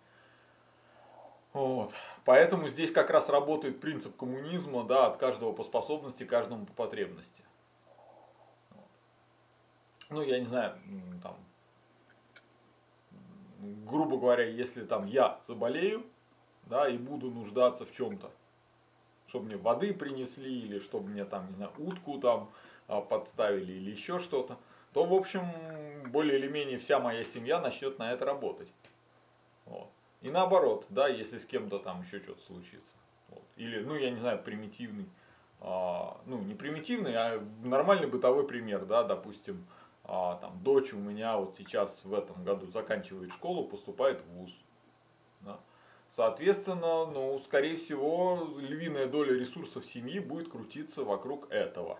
Вот. 1.52 1.92
Поэтому 2.24 2.68
здесь 2.68 2.92
как 2.92 3.10
раз 3.10 3.28
работает 3.28 3.80
принцип 3.80 4.16
коммунизма, 4.16 4.84
да, 4.84 5.06
от 5.06 5.16
каждого 5.16 5.52
по 5.52 5.64
способности, 5.64 6.24
каждому 6.24 6.66
по 6.66 6.72
потребности. 6.74 7.42
Ну, 10.10 10.22
я 10.22 10.40
не 10.40 10.46
знаю, 10.46 10.76
там, 11.22 11.36
грубо 13.86 14.16
говоря, 14.16 14.44
если 14.44 14.84
там 14.84 15.06
я 15.06 15.40
заболею, 15.46 16.04
да, 16.66 16.88
и 16.88 16.98
буду 16.98 17.30
нуждаться 17.30 17.84
в 17.84 17.92
чем-то, 17.92 18.30
чтобы 19.30 19.46
мне 19.46 19.56
воды 19.56 19.94
принесли, 19.94 20.60
или 20.60 20.80
чтобы 20.80 21.08
мне 21.08 21.24
там, 21.24 21.48
не 21.48 21.54
знаю, 21.54 21.72
утку 21.78 22.18
там 22.18 22.50
а, 22.88 23.00
подставили, 23.00 23.72
или 23.72 23.92
еще 23.92 24.18
что-то, 24.18 24.58
то, 24.92 25.04
в 25.04 25.14
общем, 25.14 25.46
более 26.10 26.38
или 26.38 26.48
менее 26.48 26.78
вся 26.78 26.98
моя 26.98 27.24
семья 27.24 27.60
начнет 27.60 27.98
на 27.98 28.12
это 28.12 28.24
работать. 28.24 28.68
Вот. 29.66 29.88
И 30.20 30.30
наоборот, 30.30 30.84
да, 30.88 31.08
если 31.08 31.38
с 31.38 31.46
кем-то 31.46 31.78
там 31.78 32.02
еще 32.02 32.18
что-то 32.18 32.42
случится. 32.42 32.94
Вот. 33.28 33.44
Или, 33.56 33.78
ну, 33.78 33.94
я 33.94 34.10
не 34.10 34.18
знаю, 34.18 34.42
примитивный, 34.42 35.08
а, 35.60 36.20
ну, 36.26 36.40
не 36.40 36.54
примитивный, 36.54 37.14
а 37.14 37.40
нормальный 37.62 38.08
бытовой 38.08 38.46
пример, 38.46 38.84
да, 38.84 39.04
допустим, 39.04 39.64
а, 40.04 40.36
там, 40.36 40.60
дочь 40.64 40.92
у 40.92 40.98
меня 40.98 41.36
вот 41.36 41.54
сейчас 41.54 41.96
в 42.02 42.12
этом 42.12 42.42
году 42.42 42.66
заканчивает 42.66 43.32
школу, 43.32 43.64
поступает 43.64 44.20
в 44.22 44.28
ВУЗ. 44.32 44.50
Соответственно, 46.16 47.06
ну, 47.06 47.38
скорее 47.44 47.76
всего, 47.76 48.48
львиная 48.58 49.06
доля 49.06 49.38
ресурсов 49.38 49.86
семьи 49.86 50.18
будет 50.18 50.50
крутиться 50.50 51.04
вокруг 51.04 51.50
этого. 51.50 51.98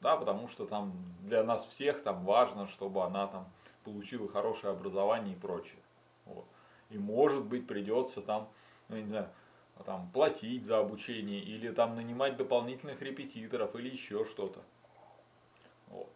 Да, 0.00 0.16
потому 0.16 0.48
что 0.48 0.66
там 0.66 0.92
для 1.20 1.42
нас 1.44 1.64
всех 1.66 2.02
там 2.02 2.24
важно, 2.24 2.66
чтобы 2.66 3.02
она 3.04 3.26
там 3.26 3.46
получила 3.84 4.28
хорошее 4.28 4.72
образование 4.72 5.34
и 5.34 5.38
прочее. 5.38 5.78
Вот 6.26 6.44
и 6.94 6.98
может 6.98 7.44
быть 7.44 7.66
придется 7.66 8.20
там, 8.20 8.48
ну, 8.88 8.96
не 8.96 9.06
знаю, 9.06 9.28
там, 9.84 10.08
платить 10.12 10.64
за 10.64 10.78
обучение 10.78 11.40
или 11.40 11.70
там 11.70 11.96
нанимать 11.96 12.36
дополнительных 12.36 13.02
репетиторов 13.02 13.74
или 13.74 13.90
еще 13.90 14.24
что-то. 14.24 14.60
Вот. 15.88 16.08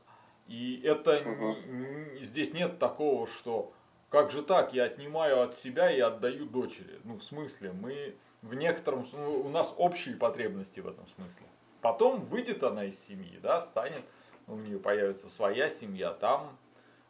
И 0.46 0.80
это 0.84 1.20
угу. 1.28 2.24
здесь 2.24 2.52
нет 2.52 2.78
такого, 2.78 3.26
что 3.26 3.72
как 4.10 4.30
же 4.30 4.42
так, 4.42 4.72
я 4.72 4.84
отнимаю 4.84 5.42
от 5.42 5.54
себя 5.54 5.90
и 5.90 6.00
отдаю 6.00 6.46
дочери. 6.46 7.00
Ну, 7.04 7.16
в 7.16 7.24
смысле, 7.24 7.72
мы 7.72 8.16
в 8.42 8.54
некотором 8.54 9.08
ну, 9.12 9.40
у 9.40 9.48
нас 9.48 9.72
общие 9.76 10.16
потребности 10.16 10.80
в 10.80 10.88
этом 10.88 11.06
смысле. 11.08 11.46
Потом 11.80 12.20
выйдет 12.20 12.62
она 12.62 12.84
из 12.84 12.98
семьи, 13.06 13.38
да, 13.42 13.62
станет, 13.62 14.02
у 14.46 14.56
нее 14.56 14.78
появится 14.78 15.28
своя 15.28 15.68
семья, 15.68 16.12
там 16.12 16.56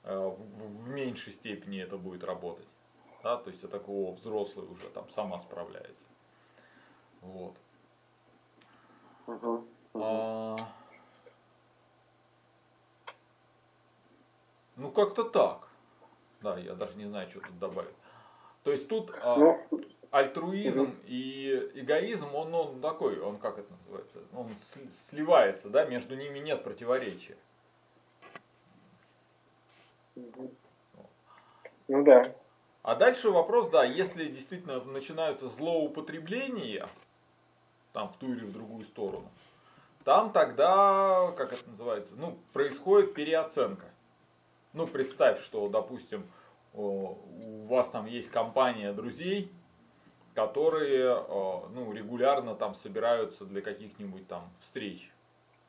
э, 0.04 0.16
в, 0.16 0.84
в 0.84 0.88
меньшей 0.88 1.32
степени 1.32 1.80
это 1.80 1.96
будет 1.96 2.24
работать 2.24 2.66
да, 3.22 3.36
то 3.36 3.50
есть 3.50 3.62
это 3.62 3.78
такого 3.78 4.14
взрослый 4.14 4.66
уже 4.66 4.88
там 4.90 5.08
сама 5.10 5.40
справляется. 5.40 6.04
Вот. 7.20 7.54
Uh-huh. 9.26 9.66
Uh-huh. 9.92 10.02
А, 10.02 10.56
ну 14.76 14.90
как-то 14.90 15.24
так. 15.24 15.67
Да, 16.40 16.58
я 16.58 16.74
даже 16.74 16.96
не 16.96 17.06
знаю, 17.06 17.28
что 17.30 17.40
тут 17.40 17.58
добавить. 17.58 17.94
То 18.62 18.72
есть 18.72 18.88
тут 18.88 19.10
а, 19.22 19.36
ну, 19.36 19.66
альтруизм 20.10 20.84
uh-huh. 20.84 21.06
и 21.06 21.70
эгоизм, 21.74 22.34
он, 22.34 22.54
он 22.54 22.80
такой, 22.80 23.18
он 23.20 23.38
как 23.38 23.58
это 23.58 23.72
называется, 23.72 24.18
он 24.34 24.48
сливается, 25.08 25.68
да, 25.68 25.84
между 25.84 26.16
ними 26.16 26.38
нет 26.38 26.64
противоречия. 26.64 27.36
Ну 31.88 32.04
да. 32.04 32.34
А 32.82 32.94
дальше 32.94 33.30
вопрос, 33.30 33.68
да, 33.70 33.84
если 33.84 34.26
действительно 34.28 34.82
начинаются 34.84 35.48
злоупотребления, 35.48 36.88
там 37.92 38.08
в 38.08 38.16
ту 38.16 38.32
или 38.32 38.44
в 38.44 38.52
другую 38.52 38.84
сторону, 38.84 39.28
там 40.04 40.32
тогда, 40.32 41.32
как 41.36 41.52
это 41.52 41.68
называется, 41.68 42.14
ну, 42.16 42.38
происходит 42.52 43.14
переоценка. 43.14 43.86
Ну, 44.72 44.86
представь, 44.86 45.42
что, 45.42 45.68
допустим, 45.68 46.26
у 46.74 47.66
вас 47.66 47.88
там 47.90 48.06
есть 48.06 48.30
компания 48.30 48.92
друзей, 48.92 49.50
которые, 50.34 51.14
ну, 51.70 51.92
регулярно 51.92 52.54
там 52.54 52.74
собираются 52.76 53.44
для 53.44 53.60
каких-нибудь 53.60 54.28
там 54.28 54.48
встреч. 54.60 55.10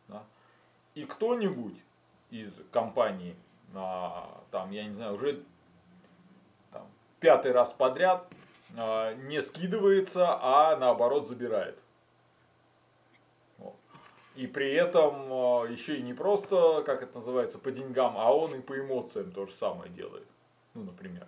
Да? 0.08 0.24
И 0.96 1.06
кто-нибудь 1.06 1.76
из 2.30 2.54
компании, 2.72 3.36
а, 3.74 4.44
там, 4.52 4.72
я 4.72 4.84
не 4.84 4.94
знаю, 4.94 5.16
уже 5.16 5.44
пятый 7.20 7.52
раз 7.52 7.72
подряд 7.72 8.28
а, 8.78 9.14
не 9.14 9.42
скидывается, 9.42 10.38
а 10.42 10.76
наоборот 10.78 11.28
забирает. 11.28 11.78
И 14.36 14.48
при 14.48 14.74
этом 14.74 15.32
а, 15.32 15.66
еще 15.66 15.98
и 15.98 16.02
не 16.02 16.14
просто, 16.14 16.84
как 16.86 17.04
это 17.04 17.18
называется, 17.18 17.58
по 17.58 17.72
деньгам, 17.72 18.16
а 18.18 18.34
он 18.34 18.56
и 18.56 18.62
по 18.62 18.80
эмоциям 18.80 19.32
то 19.32 19.46
же 19.46 19.54
самое 19.54 19.92
делает. 19.92 20.28
Ну, 20.74 20.84
например. 20.84 21.28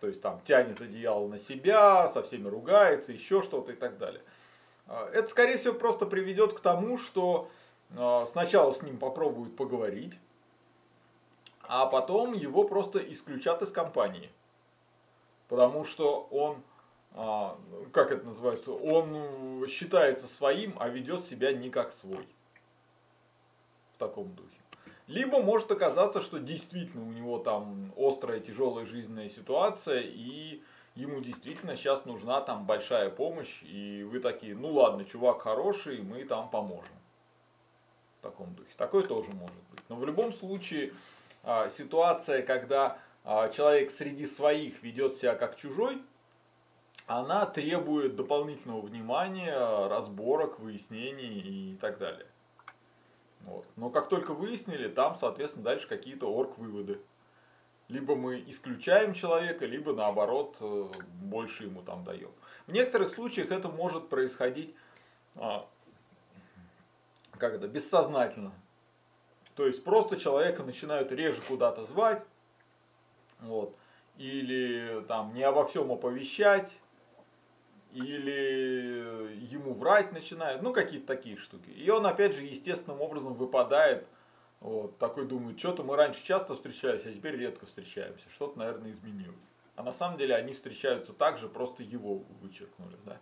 То 0.00 0.06
есть 0.06 0.20
там 0.20 0.40
тянет 0.44 0.80
одеяло 0.80 1.26
на 1.28 1.38
себя, 1.38 2.08
со 2.08 2.22
всеми 2.22 2.48
ругается, 2.48 3.12
еще 3.12 3.42
что-то 3.42 3.72
и 3.72 3.76
так 3.76 3.98
далее. 3.98 4.22
А, 4.86 5.08
это, 5.12 5.28
скорее 5.28 5.58
всего, 5.58 5.74
просто 5.74 6.06
приведет 6.06 6.52
к 6.52 6.60
тому, 6.60 6.98
что 6.98 7.50
сначала 7.90 8.72
с 8.72 8.82
ним 8.82 8.98
попробуют 8.98 9.56
поговорить, 9.56 10.12
а 11.62 11.86
потом 11.86 12.34
его 12.34 12.64
просто 12.64 12.98
исключат 12.98 13.62
из 13.62 13.70
компании 13.70 14.30
потому 15.48 15.84
что 15.84 16.28
он, 16.30 16.62
а, 17.20 17.58
как 17.90 18.12
это 18.12 18.24
называется, 18.24 18.70
он 18.70 19.66
считается 19.66 20.28
своим, 20.28 20.76
а 20.78 20.88
ведет 20.88 21.24
себя 21.24 21.52
не 21.52 21.68
как 21.68 21.92
свой. 21.92 22.24
В 23.96 23.98
таком 23.98 24.32
духе. 24.36 24.56
Либо 25.08 25.42
может 25.42 25.68
оказаться, 25.72 26.22
что 26.22 26.38
действительно 26.38 27.04
у 27.04 27.10
него 27.10 27.40
там 27.40 27.92
острая, 27.96 28.38
тяжелая 28.38 28.86
жизненная 28.86 29.30
ситуация, 29.30 30.00
и 30.00 30.62
ему 30.94 31.20
действительно 31.20 31.76
сейчас 31.76 32.04
нужна 32.04 32.40
там 32.40 32.66
большая 32.66 33.10
помощь, 33.10 33.64
и 33.64 34.06
вы 34.08 34.20
такие, 34.20 34.54
ну 34.54 34.70
ладно, 34.70 35.04
чувак 35.04 35.42
хороший, 35.42 36.00
мы 36.02 36.24
там 36.24 36.48
поможем. 36.48 36.94
В 38.20 38.22
таком 38.22 38.54
духе. 38.54 38.70
Такое 38.76 39.02
тоже 39.02 39.30
может 39.30 39.60
быть. 39.72 39.82
Но 39.88 39.96
в 39.96 40.06
любом 40.06 40.32
случае, 40.32 40.92
а, 41.42 41.68
ситуация, 41.70 42.42
когда 42.42 42.98
а, 43.24 43.48
человек 43.48 43.90
среди 43.90 44.24
своих 44.24 44.84
ведет 44.84 45.16
себя 45.16 45.34
как 45.34 45.56
чужой, 45.56 46.00
она 47.08 47.46
требует 47.46 48.14
дополнительного 48.16 48.82
внимания, 48.82 49.88
разборок, 49.88 50.60
выяснений 50.60 51.72
и 51.72 51.76
так 51.80 51.98
далее. 51.98 52.26
Вот. 53.40 53.64
Но 53.76 53.90
как 53.90 54.08
только 54.08 54.34
выяснили, 54.34 54.88
там, 54.88 55.16
соответственно, 55.16 55.64
дальше 55.64 55.88
какие-то 55.88 56.30
орг-выводы. 56.30 57.00
Либо 57.88 58.14
мы 58.14 58.44
исключаем 58.46 59.14
человека, 59.14 59.64
либо 59.64 59.94
наоборот 59.94 60.58
э, 60.60 60.88
больше 61.22 61.64
ему 61.64 61.80
там 61.80 62.04
даем. 62.04 62.30
В 62.66 62.72
некоторых 62.72 63.10
случаях 63.10 63.50
это 63.50 63.70
может 63.70 64.10
происходить 64.10 64.74
а, 65.36 65.66
как 67.38 67.54
это, 67.54 67.68
бессознательно. 67.68 68.52
То 69.54 69.66
есть 69.66 69.82
просто 69.82 70.20
человека 70.20 70.62
начинают 70.62 71.10
реже 71.10 71.40
куда-то 71.48 71.86
звать, 71.86 72.22
вот. 73.40 73.74
Или 74.18 75.04
там 75.08 75.32
не 75.32 75.42
обо 75.42 75.66
всем 75.66 75.90
оповещать. 75.92 76.70
Или 77.92 79.46
ему 79.50 79.74
врать 79.74 80.12
начинают, 80.12 80.62
ну 80.62 80.72
какие-то 80.72 81.06
такие 81.06 81.36
штуки. 81.36 81.70
И 81.70 81.88
он 81.90 82.06
опять 82.06 82.34
же 82.34 82.42
естественным 82.42 83.00
образом 83.00 83.34
выпадает, 83.34 84.06
вот, 84.60 84.98
такой 84.98 85.26
думает, 85.26 85.58
что-то 85.58 85.82
мы 85.84 85.96
раньше 85.96 86.24
часто 86.24 86.54
встречались, 86.54 87.06
а 87.06 87.12
теперь 87.12 87.36
редко 87.36 87.66
встречаемся, 87.66 88.28
что-то, 88.30 88.58
наверное, 88.58 88.90
изменилось. 88.90 89.36
А 89.76 89.82
на 89.84 89.92
самом 89.92 90.18
деле 90.18 90.34
они 90.34 90.54
встречаются 90.54 91.12
так 91.12 91.38
же, 91.38 91.48
просто 91.48 91.82
его 91.84 92.22
вычеркнули. 92.42 92.96
Да? 93.04 93.18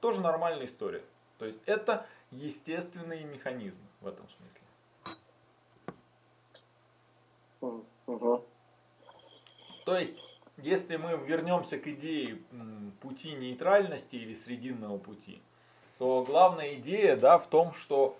Тоже 0.00 0.20
нормальная 0.20 0.66
история. 0.66 1.04
То 1.38 1.46
есть 1.46 1.60
это 1.66 2.06
естественные 2.32 3.24
механизмы 3.24 3.86
в 4.00 4.08
этом 4.08 4.26
смысле. 4.28 4.60
Угу. 8.06 8.44
То 9.84 9.98
есть, 9.98 10.18
если 10.62 10.96
мы 10.96 11.16
вернемся 11.16 11.78
к 11.78 11.86
идее 11.86 12.38
пути 13.00 13.32
нейтральности 13.32 14.16
или 14.16 14.34
срединного 14.34 14.98
пути, 14.98 15.42
то 15.98 16.24
главная 16.24 16.74
идея 16.74 17.16
да, 17.16 17.38
в 17.38 17.46
том, 17.48 17.72
что, 17.72 18.16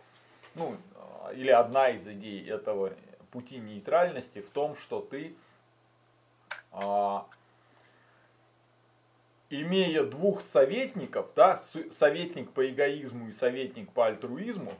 ну, 0.55 0.76
или 1.35 1.50
одна 1.50 1.90
из 1.90 2.07
идей 2.07 2.44
этого 2.48 2.92
пути 3.31 3.59
нейтральности 3.59 4.40
в 4.40 4.50
том, 4.50 4.76
что 4.76 5.00
ты 5.00 5.35
а, 6.72 7.26
имея 9.48 10.05
двух 10.05 10.40
советников, 10.40 11.31
да, 11.37 11.61
советник 11.92 12.50
по 12.52 12.68
эгоизму 12.68 13.28
и 13.28 13.33
советник 13.33 13.90
по 13.92 14.07
альтруизму, 14.07 14.72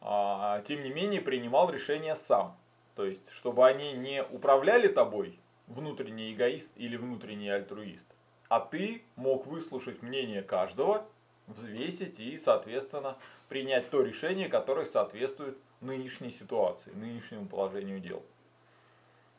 а, 0.00 0.62
тем 0.62 0.82
не 0.82 0.90
менее 0.90 1.20
принимал 1.20 1.70
решение 1.70 2.16
сам. 2.16 2.56
То 2.96 3.04
есть, 3.04 3.30
чтобы 3.30 3.66
они 3.66 3.92
не 3.92 4.22
управляли 4.22 4.88
тобой, 4.88 5.38
внутренний 5.70 6.32
эгоист 6.32 6.72
или 6.76 6.96
внутренний 6.96 7.48
альтруист, 7.48 8.06
а 8.48 8.60
ты 8.60 9.02
мог 9.16 9.46
выслушать 9.46 10.02
мнение 10.02 10.42
каждого, 10.42 11.06
взвесить 11.46 12.20
и, 12.20 12.36
соответственно, 12.36 13.16
принять 13.48 13.88
то 13.90 14.02
решение, 14.02 14.48
которое 14.48 14.86
соответствует 14.86 15.56
нынешней 15.80 16.30
ситуации, 16.30 16.90
нынешнему 16.92 17.46
положению 17.46 18.00
дел. 18.00 18.22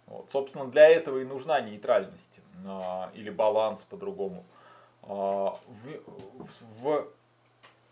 Вот. 0.08 0.30
Собственно, 0.32 0.66
для 0.70 0.90
этого 0.90 1.20
и 1.20 1.26
нужна 1.26 1.62
нейтральность 1.62 2.40
а, 2.66 3.12
или 3.14 3.30
баланс 3.30 3.80
по-другому. 3.90 4.44
А, 5.04 5.58
в, 5.68 6.82
в 6.82 7.08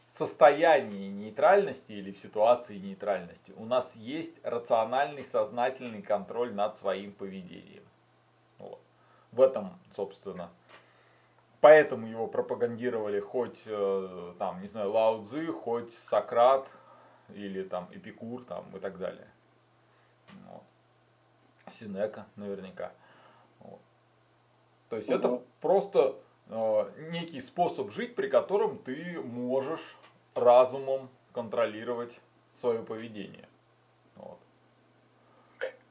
состоянии 0.10 1.10
нейтральности 1.10 1.94
или 1.94 2.12
в 2.12 2.18
ситуации 2.18 2.78
нейтральности 2.78 3.54
у 3.56 3.66
нас 3.66 3.96
есть 3.96 4.36
рациональный 4.44 5.24
сознательный 5.24 6.02
контроль 6.02 6.54
над 6.54 6.78
своим 6.78 7.14
поведением. 7.14 7.84
В 9.32 9.42
этом, 9.42 9.78
собственно, 9.96 10.50
поэтому 11.62 12.08
его 12.08 12.28
пропагандировали 12.28 13.20
хоть, 13.20 13.62
э, 13.66 14.34
там, 14.40 14.62
не 14.62 14.68
знаю, 14.68 14.92
Лао 14.92 15.24
Цзы, 15.24 15.48
хоть 15.48 15.94
Сократ 16.10 16.68
или 17.34 17.64
там 17.64 17.88
Эпикур 17.92 18.44
там, 18.46 18.66
и 18.76 18.80
так 18.80 18.98
далее. 18.98 19.28
Вот. 20.48 20.64
Синека 21.74 22.26
наверняка. 22.36 22.92
Вот. 23.60 23.80
То 24.90 24.96
есть 24.98 25.10
угу. 25.10 25.18
это 25.18 25.42
просто 25.62 26.16
э, 26.48 26.92
некий 27.12 27.42
способ 27.42 27.92
жить, 27.92 28.16
при 28.16 28.30
котором 28.30 28.80
ты 28.80 29.22
можешь 29.22 29.96
разумом 30.34 31.10
контролировать 31.34 32.20
свое 32.56 32.82
поведение. 32.82 33.48
Вот. 34.16 34.40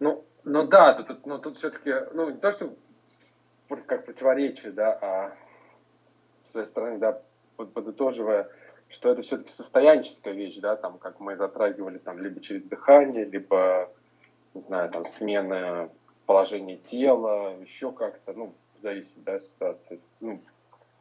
Ну, 0.01 0.25
ну 0.45 0.67
да, 0.67 0.95
тут, 1.03 1.27
ну, 1.27 1.39
тут 1.39 1.59
все-таки, 1.59 1.93
ну 2.13 2.31
не 2.31 2.37
то, 2.39 2.53
что 2.53 2.75
как 3.69 4.05
противоречие, 4.05 4.73
да, 4.73 4.99
а 5.01 5.37
с 6.45 6.53
своей 6.53 6.67
стороны, 6.67 6.99
да, 6.99 7.21
подытоживая, 7.57 8.49
что 8.89 9.11
это 9.11 9.23
все-таки 9.23 9.53
состоянческая 9.53 10.33
вещь, 10.33 10.59
да, 10.59 10.77
там, 10.77 10.99
как 10.99 11.21
мы 11.21 11.37
затрагивали, 11.37 11.99
там, 11.99 12.19
либо 12.19 12.41
через 12.41 12.63
дыхание, 12.65 13.25
либо 13.25 13.91
не 14.55 14.61
знаю, 14.61 14.91
там, 14.91 15.05
смена 15.05 15.91
положения 16.27 16.77
тела, 16.77 17.57
еще 17.61 17.93
как-то, 17.93 18.33
ну, 18.33 18.55
зависит, 18.83 19.23
да, 19.25 19.41
ситуация. 19.41 19.99
Ну, 20.21 20.41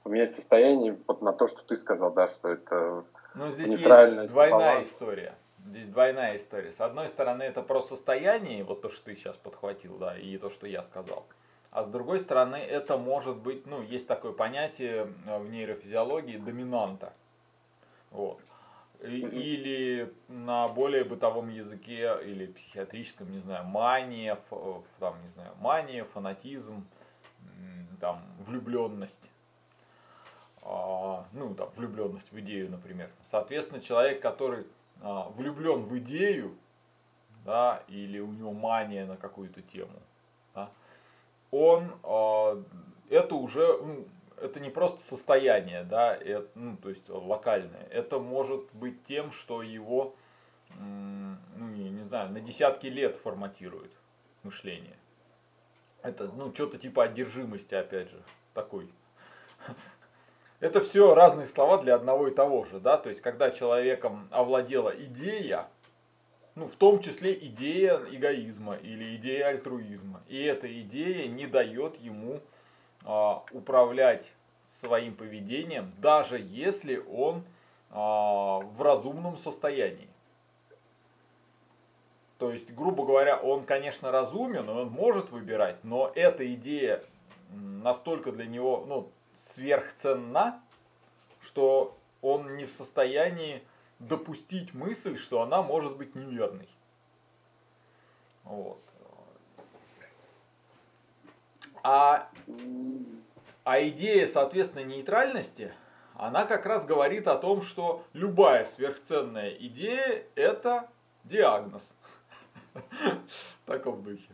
поменять 0.04 0.34
состояние 0.34 0.98
вот 1.08 1.22
на 1.22 1.34
то, 1.34 1.48
что 1.48 1.62
ты 1.64 1.78
сказал, 1.78 2.12
да, 2.12 2.28
что 2.28 2.50
это 2.50 3.04
Ну, 3.36 3.48
здесь 3.50 3.72
есть 3.72 3.84
двойная 3.84 4.28
баланс. 4.28 4.88
история. 4.88 5.36
Здесь 5.66 5.90
двойная 5.90 6.38
история. 6.38 6.72
С 6.72 6.80
одной 6.80 7.10
стороны, 7.10 7.44
это 7.44 7.62
про 7.62 7.82
состояние, 7.82 8.64
вот 8.64 8.82
то, 8.82 8.90
что 8.90 9.06
ты 9.06 9.16
сейчас 9.16 9.36
подхватил, 9.36 9.98
да, 9.98 10.18
и 10.18 10.38
то, 10.38 10.50
что 10.50 10.66
я 10.68 10.82
сказал. 10.84 11.26
А 11.72 11.84
с 11.84 11.90
другой 11.90 12.20
стороны, 12.20 12.56
это 12.56 12.98
может 12.98 13.38
быть, 13.38 13.66
ну, 13.68 13.82
есть 13.82 14.08
такое 14.08 14.32
понятие 14.32 15.14
э, 15.26 15.40
в 15.40 15.50
нейрофизиологии 15.50 16.38
доминанта. 16.38 17.14
Вот 18.12 18.40
или 19.02 20.12
на 20.28 20.68
более 20.68 21.04
бытовом 21.04 21.50
языке 21.50 22.18
или 22.24 22.48
психиатрическом, 22.48 23.32
не 23.32 23.40
знаю, 23.40 23.66
мания, 23.66 24.40
там, 25.00 25.22
не 25.24 25.30
знаю, 25.30 25.52
мания, 25.60 26.04
фанатизм, 26.04 26.86
там, 28.00 28.24
влюбленность. 28.40 29.30
А, 30.64 31.26
ну, 31.32 31.54
там, 31.56 31.70
влюбленность 31.76 32.32
в 32.32 32.40
идею, 32.40 32.70
например. 32.70 33.10
Соответственно, 33.30 33.82
человек, 33.82 34.22
который 34.22 34.66
а, 35.02 35.30
влюблен 35.30 35.84
в 35.84 35.98
идею, 36.00 36.56
да, 37.46 37.84
или 37.88 38.20
у 38.20 38.32
него 38.32 38.52
мания 38.52 39.06
на 39.06 39.16
какую-то 39.16 39.62
тему, 39.62 40.00
он, 41.52 41.92
а, 42.04 42.62
это 43.10 43.36
уже, 43.36 44.06
это 44.42 44.60
не 44.60 44.70
просто 44.70 45.04
состояние, 45.04 45.84
да, 45.84 46.16
это, 46.16 46.48
ну, 46.56 46.78
то 46.78 46.90
есть 46.90 47.10
локальное. 47.10 47.88
Это 47.92 48.20
может 48.20 48.74
быть 48.74 49.04
тем, 49.04 49.32
что 49.32 49.62
его, 49.62 50.16
ну, 50.78 51.68
не, 51.70 51.90
не 51.90 52.04
знаю, 52.04 52.32
на 52.32 52.40
десятки 52.40 52.88
лет 52.88 53.18
форматирует 53.18 53.92
мышление. 54.44 54.98
Это, 56.02 56.30
ну, 56.30 56.54
что-то 56.54 56.78
типа 56.78 57.06
одержимости, 57.06 57.74
опять 57.76 58.10
же, 58.10 58.22
такой. 58.54 58.90
Это 60.60 60.82
все 60.82 61.14
разные 61.14 61.48
слова 61.48 61.78
для 61.78 61.96
одного 61.96 62.28
и 62.28 62.34
того 62.34 62.66
же, 62.66 62.80
да, 62.80 62.98
то 62.98 63.10
есть 63.10 63.22
когда 63.22 63.52
человеком 63.52 64.28
овладела 64.32 64.90
идея, 64.90 65.68
ну, 66.58 66.68
в 66.68 66.76
том 66.76 67.00
числе 67.02 67.34
идея 67.34 68.02
эгоизма 68.10 68.76
или 68.78 69.16
идея 69.16 69.50
альтруизма, 69.50 70.24
и 70.28 70.42
эта 70.42 70.68
идея 70.82 71.28
не 71.28 71.46
дает 71.46 71.98
ему 71.98 72.42
а, 73.06 73.44
управлять 73.52 74.32
своим 74.80 75.16
поведением, 75.16 75.94
даже 76.00 76.40
если 76.40 76.98
он 76.98 77.44
а, 77.92 78.58
в 78.60 78.82
разумном 78.82 79.38
состоянии. 79.38 80.10
То 82.40 82.52
есть, 82.52 82.74
грубо 82.74 83.06
говоря, 83.06 83.38
он, 83.38 83.64
конечно, 83.64 84.12
разумен, 84.12 84.68
он 84.68 84.90
может 84.90 85.30
выбирать, 85.30 85.84
но 85.84 86.12
эта 86.16 86.52
идея 86.56 87.04
настолько 87.52 88.32
для 88.32 88.48
него 88.48 88.84
ну, 88.88 89.12
сверхценна, 89.40 90.60
что 91.40 91.96
он 92.24 92.58
не 92.58 92.66
в 92.66 92.72
состоянии 92.72 93.62
допустить 94.00 94.74
мысль, 94.74 95.18
что 95.18 95.42
она 95.42 95.62
может 95.62 95.98
быть 95.98 96.16
неверной. 96.16 96.70
Вот. 98.44 98.80
А, 101.84 102.30
а 103.64 103.88
идея, 103.88 104.28
соответственно, 104.28 104.84
нейтральности, 104.84 105.74
она 106.16 106.46
как 106.46 106.66
раз 106.66 106.86
говорит 106.86 107.28
о 107.28 107.38
том, 107.38 107.62
что 107.62 108.04
любая 108.14 108.66
сверхценная 108.66 109.52
идея– 109.52 110.24
это 110.36 110.90
диагноз. 111.24 111.88
В 112.74 113.66
таком 113.66 114.04
духе. 114.04 114.30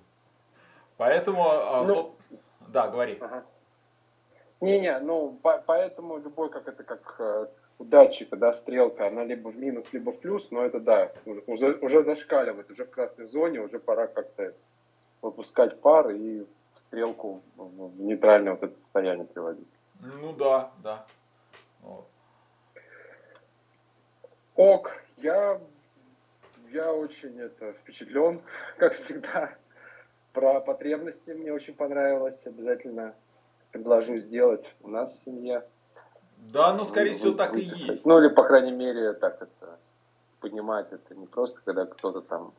Поэтому, 0.97 1.49
а, 1.49 1.83
ну, 1.83 2.15
да, 2.67 2.87
говори. 2.87 3.19
Не-не, 4.61 4.99
ну, 4.99 5.37
по 5.41 5.57
поэтому 5.57 6.19
любой, 6.19 6.49
как 6.49 6.67
это, 6.67 6.83
как 6.83 7.15
э, 7.19 7.47
у 7.79 7.85
датчика, 7.85 8.35
да, 8.35 8.53
стрелка, 8.53 9.07
она 9.07 9.23
либо 9.23 9.49
в 9.49 9.57
минус, 9.57 9.85
либо 9.91 10.11
в 10.11 10.19
плюс, 10.19 10.47
но 10.51 10.63
это, 10.63 10.79
да, 10.79 11.11
уже, 11.47 11.73
уже 11.81 12.03
зашкаливает, 12.03 12.69
уже 12.71 12.85
в 12.85 12.89
красной 12.89 13.25
зоне, 13.25 13.61
уже 13.61 13.79
пора 13.79 14.07
как-то 14.07 14.53
выпускать 15.21 15.79
пар 15.81 16.11
и 16.11 16.45
стрелку 16.87 17.41
в 17.55 17.99
нейтральное 18.01 18.53
вот 18.53 18.63
это 18.63 18.73
состояние 18.73 19.25
приводить. 19.25 19.67
Ну 19.99 20.33
да, 20.33 20.71
да. 20.83 21.05
Вот. 21.81 22.07
Ок, 24.55 24.91
я, 25.17 25.59
я 26.71 26.93
очень 26.93 27.39
это, 27.39 27.73
впечатлен, 27.73 28.41
как 28.77 28.93
всегда. 28.95 29.55
Про 30.33 30.61
потребности 30.61 31.31
мне 31.31 31.53
очень 31.53 31.73
понравилось. 31.73 32.39
Обязательно 32.45 33.15
предложу 33.71 34.17
сделать 34.17 34.63
у 34.81 34.87
нас 34.87 35.13
в 35.15 35.23
семье. 35.23 35.63
Да, 36.51 36.73
ну, 36.73 36.85
скорее 36.85 37.15
всего, 37.15 37.33
так 37.33 37.55
и 37.55 37.61
есть. 37.61 38.05
Ну, 38.05 38.19
или, 38.19 38.27
по 38.27 38.43
крайней 38.43 38.71
мере, 38.71 39.13
так 39.13 39.41
это, 39.41 39.79
понимать 40.39 40.91
это 40.91 41.15
не 41.15 41.25
просто, 41.25 41.59
когда 41.63 41.85
кто-то 41.85 42.21
там 42.21 42.53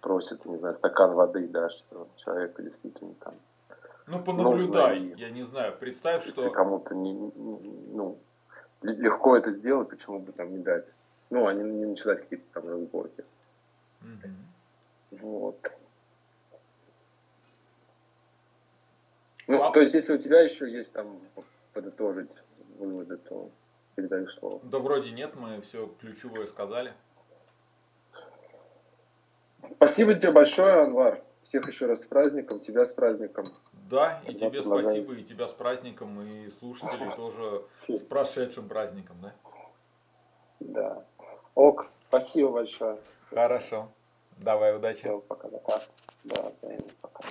просит, 0.00 0.44
не 0.44 0.56
знаю, 0.56 0.76
стакан 0.76 1.12
воды, 1.14 1.46
да, 1.48 1.68
что 1.70 2.08
человек 2.16 2.60
действительно 2.60 3.14
там 3.14 3.34
Ну, 4.06 4.22
понаблюдай, 4.22 5.00
Нужно 5.00 5.16
я 5.16 5.30
не 5.30 5.42
знаю, 5.42 5.76
представь, 5.78 6.26
что... 6.26 6.50
кому-то 6.50 6.94
не, 6.94 7.12
не- 7.12 7.92
ну, 7.92 8.18
легко 8.82 9.36
это 9.36 9.52
сделать, 9.52 9.88
почему 9.88 10.20
бы 10.20 10.32
там 10.32 10.50
не 10.50 10.58
дать? 10.58 10.86
Ну, 11.30 11.46
они 11.46 11.62
не 11.62 11.84
начинать 11.84 12.20
какие-то 12.20 12.44
там 12.54 12.68
разборки. 12.68 13.24
Мгм. 14.00 14.36
Вот. 15.10 15.56
Ну, 19.46 19.62
А- 19.62 19.72
то 19.72 19.80
есть, 19.80 19.94
если 19.94 20.14
у 20.14 20.18
тебя 20.18 20.40
еще 20.40 20.70
есть 20.70 20.92
там 20.92 21.20
подытожить 21.72 22.30
выводы, 22.78 23.16
то 23.18 23.50
передаю 23.94 24.28
слово. 24.28 24.60
Да 24.62 24.78
вроде 24.78 25.10
нет, 25.10 25.34
мы 25.36 25.60
все 25.62 25.86
ключевое 26.00 26.46
сказали. 26.46 26.94
Спасибо 29.68 30.14
тебе 30.14 30.32
большое, 30.32 30.82
Анвар. 30.84 31.22
Всех 31.44 31.68
еще 31.68 31.86
раз 31.86 32.02
с 32.02 32.06
праздником, 32.06 32.60
тебя 32.60 32.84
с 32.84 32.92
праздником. 32.92 33.46
Да, 33.90 34.20
и 34.24 34.26
Тогда 34.26 34.38
тебе 34.38 34.50
предлагаю. 34.60 34.84
спасибо, 34.84 35.14
и 35.14 35.24
тебя 35.24 35.48
с 35.48 35.52
праздником, 35.52 36.20
и 36.20 36.50
слушателей 36.50 37.10
тоже 37.16 37.64
с 37.88 38.02
прошедшим 38.02 38.68
праздником, 38.68 39.16
да? 39.22 39.32
Да. 40.60 41.04
Ок, 41.54 41.86
спасибо 42.08 42.50
большое. 42.50 42.98
Хорошо. 43.30 43.88
Давай, 44.36 44.76
удачи. 44.76 45.00
Все, 45.00 45.18
пока-пока. 45.20 45.80
Да, 46.24 46.52
взаимно, 46.60 46.92
пока. 47.00 47.24